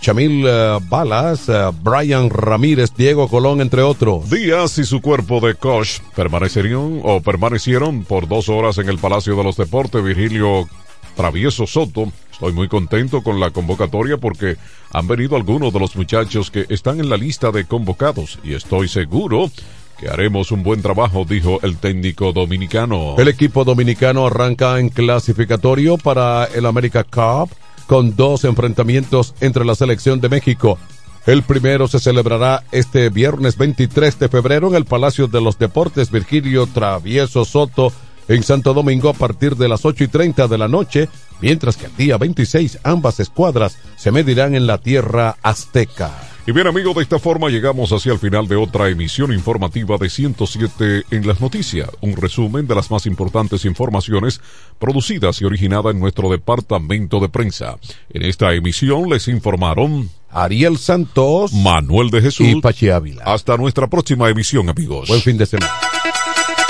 Chamil 0.00 0.44
uh, 0.44 0.80
Balas, 0.88 1.48
uh, 1.48 1.72
Brian 1.82 2.30
Ramírez, 2.30 2.92
Diego 2.96 3.28
Colón, 3.28 3.60
entre 3.60 3.82
otros. 3.82 4.28
Díaz 4.30 4.78
y 4.78 4.84
su 4.84 5.00
cuerpo 5.00 5.40
de 5.40 5.54
coach 5.54 6.00
permanecieron 6.14 7.00
o 7.02 7.20
permanecieron 7.20 8.04
por 8.04 8.28
dos 8.28 8.48
horas 8.48 8.78
en 8.78 8.88
el 8.88 8.98
Palacio 8.98 9.36
de 9.36 9.44
los 9.44 9.56
Deportes. 9.56 10.04
Virgilio 10.04 10.68
Travieso 11.16 11.66
Soto. 11.66 12.12
Estoy 12.36 12.52
muy 12.52 12.68
contento 12.68 13.22
con 13.22 13.40
la 13.40 13.50
convocatoria 13.50 14.18
porque 14.18 14.58
han 14.92 15.06
venido 15.08 15.36
algunos 15.36 15.72
de 15.72 15.80
los 15.80 15.96
muchachos 15.96 16.50
que 16.50 16.66
están 16.68 17.00
en 17.00 17.08
la 17.08 17.16
lista 17.16 17.50
de 17.50 17.64
convocados 17.64 18.38
y 18.44 18.52
estoy 18.52 18.88
seguro 18.88 19.50
que 19.98 20.10
haremos 20.10 20.52
un 20.52 20.62
buen 20.62 20.82
trabajo, 20.82 21.24
dijo 21.24 21.60
el 21.62 21.78
técnico 21.78 22.34
dominicano. 22.34 23.14
El 23.16 23.28
equipo 23.28 23.64
dominicano 23.64 24.26
arranca 24.26 24.78
en 24.78 24.90
clasificatorio 24.90 25.96
para 25.96 26.44
el 26.44 26.66
America 26.66 27.04
Cup 27.04 27.56
con 27.86 28.14
dos 28.14 28.44
enfrentamientos 28.44 29.34
entre 29.40 29.64
la 29.64 29.74
selección 29.74 30.20
de 30.20 30.28
México. 30.28 30.78
El 31.24 31.42
primero 31.42 31.88
se 31.88 32.00
celebrará 32.00 32.64
este 32.70 33.08
viernes 33.08 33.56
23 33.56 34.18
de 34.18 34.28
febrero 34.28 34.68
en 34.68 34.74
el 34.74 34.84
Palacio 34.84 35.26
de 35.26 35.40
los 35.40 35.58
Deportes 35.58 36.10
Virgilio 36.10 36.66
Travieso 36.66 37.46
Soto 37.46 37.94
en 38.28 38.42
Santo 38.42 38.74
Domingo 38.74 39.08
a 39.08 39.14
partir 39.14 39.56
de 39.56 39.68
las 39.68 39.84
8 39.84 40.04
y 40.04 40.08
30 40.08 40.48
de 40.48 40.58
la 40.58 40.68
noche, 40.68 41.08
mientras 41.40 41.76
que 41.76 41.86
el 41.86 41.96
día 41.96 42.18
26 42.18 42.80
ambas 42.82 43.20
escuadras 43.20 43.78
se 43.96 44.10
medirán 44.10 44.54
en 44.54 44.66
la 44.66 44.78
tierra 44.78 45.36
azteca. 45.42 46.12
Y 46.48 46.52
bien 46.52 46.68
amigos, 46.68 46.94
de 46.94 47.02
esta 47.02 47.18
forma 47.18 47.48
llegamos 47.48 47.90
hacia 47.90 48.12
el 48.12 48.20
final 48.20 48.46
de 48.46 48.54
otra 48.54 48.88
emisión 48.88 49.32
informativa 49.32 49.96
de 49.96 50.08
107 50.08 51.02
en 51.10 51.26
las 51.26 51.40
noticias, 51.40 51.90
un 52.00 52.14
resumen 52.14 52.68
de 52.68 52.76
las 52.76 52.88
más 52.88 53.04
importantes 53.06 53.64
informaciones 53.64 54.40
producidas 54.78 55.40
y 55.40 55.44
originadas 55.44 55.92
en 55.92 55.98
nuestro 55.98 56.30
departamento 56.30 57.18
de 57.18 57.28
prensa. 57.28 57.78
En 58.10 58.22
esta 58.22 58.54
emisión 58.54 59.10
les 59.10 59.26
informaron 59.26 60.08
Ariel 60.30 60.78
Santos, 60.78 61.52
Manuel 61.52 62.10
de 62.10 62.22
Jesús 62.22 62.46
y 62.46 62.60
Pachi 62.60 62.90
Ávila. 62.90 63.24
Hasta 63.24 63.56
nuestra 63.56 63.88
próxima 63.88 64.30
emisión 64.30 64.68
amigos. 64.68 65.08
Buen 65.08 65.22
fin 65.22 65.36
de 65.36 65.46
semana. 65.46 65.72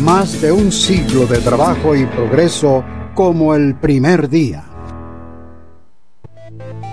Más 0.00 0.40
de 0.40 0.50
un 0.50 0.72
siglo 0.72 1.26
de 1.26 1.38
trabajo 1.40 1.94
y 1.94 2.06
progreso 2.06 2.82
como 3.14 3.54
el 3.54 3.74
primer 3.74 4.30
día. 4.30 4.64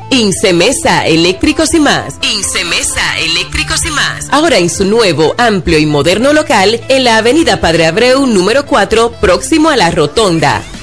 Incemesa 0.09 1.05
Eléctricos 1.05 1.73
y 1.73 1.79
más. 1.79 2.15
Incemesa 2.21 3.17
Eléctricos 3.19 3.85
y 3.85 3.91
más. 3.91 4.27
Ahora 4.31 4.57
en 4.57 4.69
su 4.69 4.83
nuevo, 4.83 5.35
amplio 5.37 5.79
y 5.79 5.85
moderno 5.85 6.33
local 6.33 6.81
en 6.89 7.05
la 7.05 7.17
Avenida 7.17 7.61
Padre 7.61 7.85
Abreu 7.85 8.25
número 8.25 8.65
4, 8.65 9.13
próximo 9.21 9.69
a 9.69 9.77
la 9.77 9.89
Rotonda. 9.89 10.61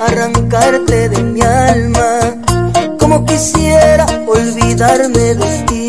arrancarte 0.00 1.08
de 1.08 1.22
mi 1.22 1.40
alma, 1.42 2.34
como 2.98 3.24
quisiera 3.26 4.06
olvidarme 4.26 5.34
de 5.40 5.64
ti, 5.66 5.79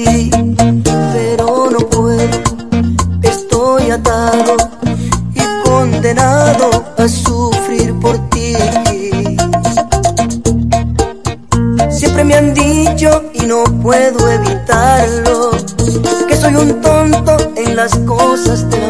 las 17.81 17.97
cosas 18.05 18.69
del 18.69 18.80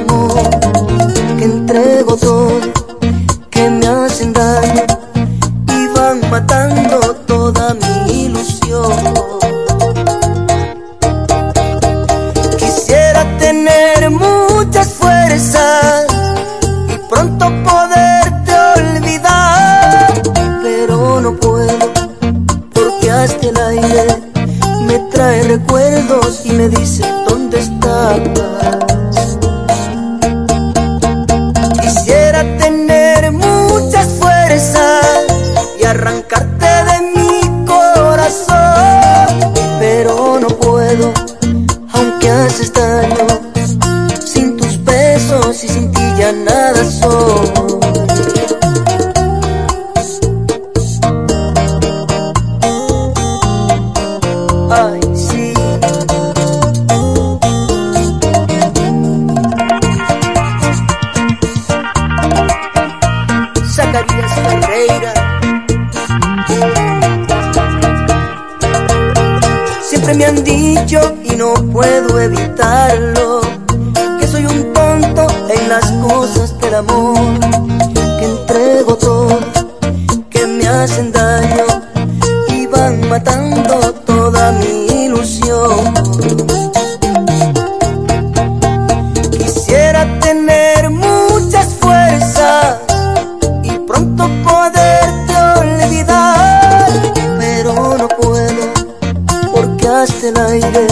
el 99.94 100.40
aire 100.40 100.88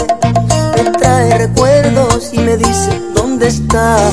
me 0.75 0.91
trae 0.91 1.37
recuerdos 1.37 2.31
y 2.33 2.39
me 2.39 2.57
dice 2.57 3.01
dónde 3.15 3.47
estás. 3.47 4.11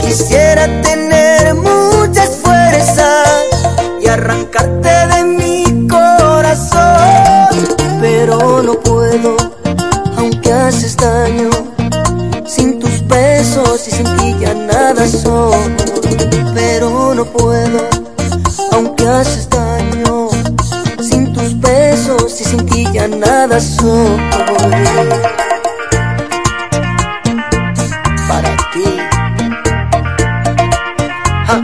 Quisiera 0.00 0.68
para 28.26 28.56
ti. 28.72 28.98
Ah. 31.46 31.62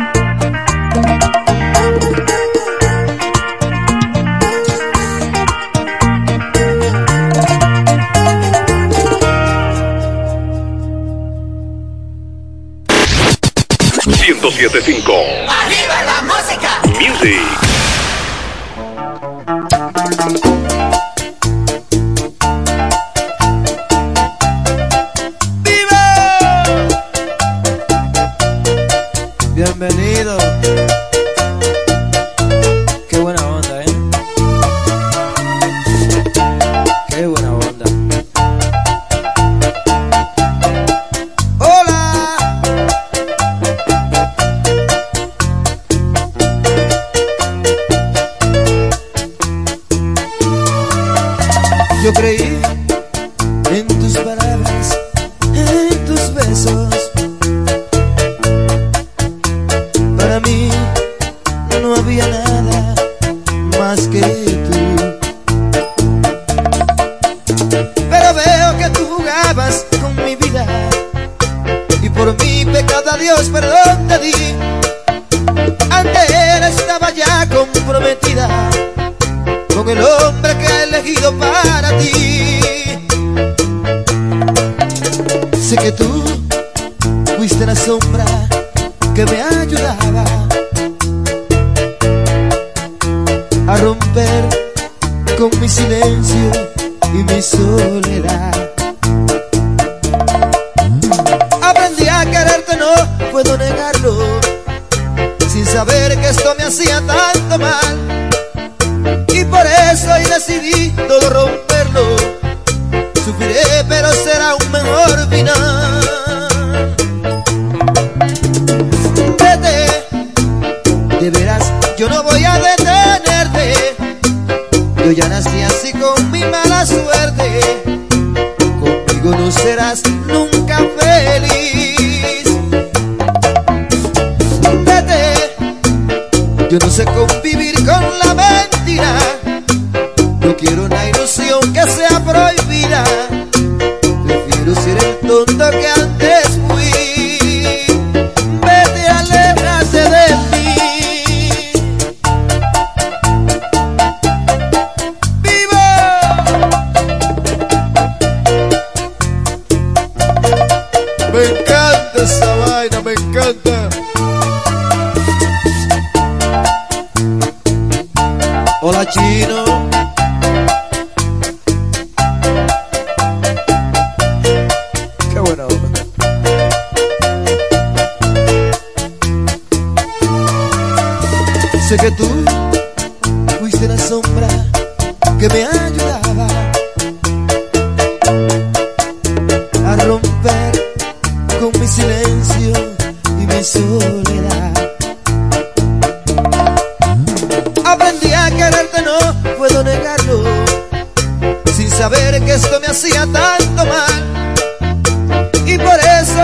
Siete 14.53 14.81
cinco. 14.83 15.10
para 81.81 81.97
ti. 81.99 82.61
Sé 85.59 85.77
que 85.77 85.93
tú 85.93 86.09
fuiste 87.37 87.65
la 87.65 87.75
sombra 87.75 88.25
que 89.15 89.25
me 89.25 89.43
ayudaba 89.43 90.25
a 93.67 93.77
romper 93.79 94.43
con 95.39 95.51
mi 95.61 95.69
silencio 95.69 96.60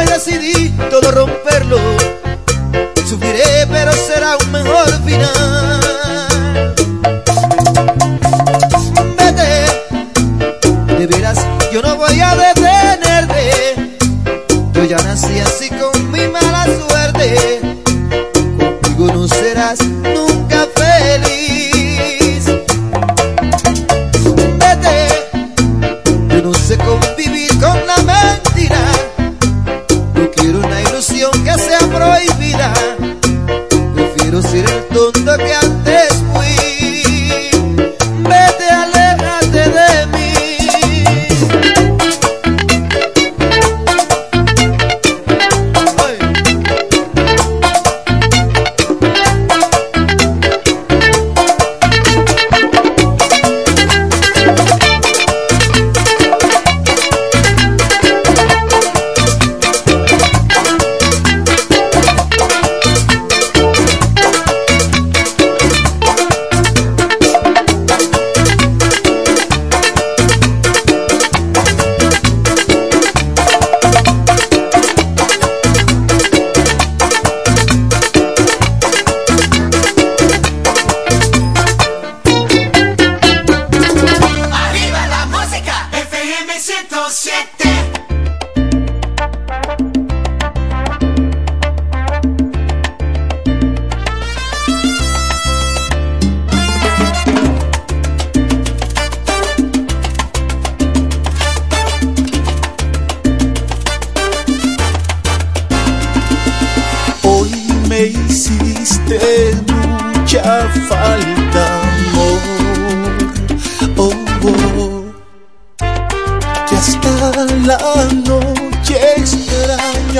yo 0.04 0.10
decidí 0.10 0.70
todo 0.90 1.10
romperlo. 1.10 1.78
Sufriré, 3.08 3.66
pero 3.70 3.92
será 3.92 4.36
un 4.36 4.52
mejor 4.52 4.88
final. 5.04 5.55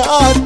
yar 0.06 0.45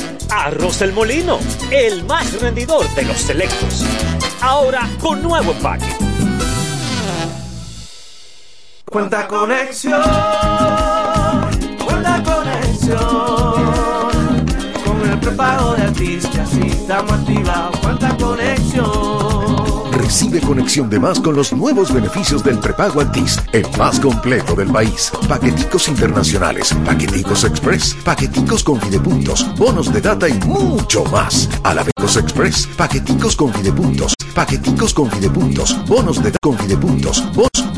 Arroz 0.31 0.79
del 0.79 0.93
Molino, 0.93 1.39
el 1.71 2.05
más 2.05 2.39
rendidor 2.39 2.87
de 2.95 3.03
los 3.03 3.17
selectos. 3.17 3.85
Ahora 4.39 4.87
con 5.01 5.21
nuevo 5.21 5.51
empaque. 5.51 5.93
Cuenta 8.85 9.27
conexión. 9.27 10.01
Cuenta 11.85 12.23
conexión. 12.23 12.95
Con 14.85 15.09
el 15.09 15.19
prepago 15.19 15.75
de 15.75 15.83
artistas 15.83 16.53
estamos 16.53 17.11
activados. 17.11 17.77
Cuenta 17.79 18.15
conexión. 18.17 19.20
Recibe 20.11 20.41
conexión 20.41 20.89
de 20.89 20.99
más 20.99 21.21
con 21.21 21.35
los 21.35 21.53
nuevos 21.53 21.93
beneficios 21.93 22.43
del 22.43 22.59
prepago 22.59 22.99
Altis, 22.99 23.39
el 23.53 23.65
más 23.77 23.97
completo 23.97 24.55
del 24.55 24.69
país. 24.69 25.09
Paqueticos 25.29 25.87
internacionales, 25.87 26.75
paqueticos 26.85 27.45
express, 27.45 27.95
paqueticos 28.03 28.61
con 28.61 28.77
videpuntos, 28.81 29.47
bonos 29.55 29.93
de 29.93 30.01
data 30.01 30.27
y 30.27 30.33
mucho 30.45 31.05
más. 31.05 31.47
Alabecos 31.63 32.17
Express, 32.17 32.67
paqueticos 32.75 33.37
con 33.37 33.53
videpuntos, 33.53 34.13
paqueticos 34.35 34.93
con 34.93 35.09
videpuntos, 35.11 35.77
bonos 35.87 36.17
de 36.17 36.23
data 36.23 36.39
con 36.41 36.57
videpuntos, 36.57 37.23
bonos, 37.33 37.73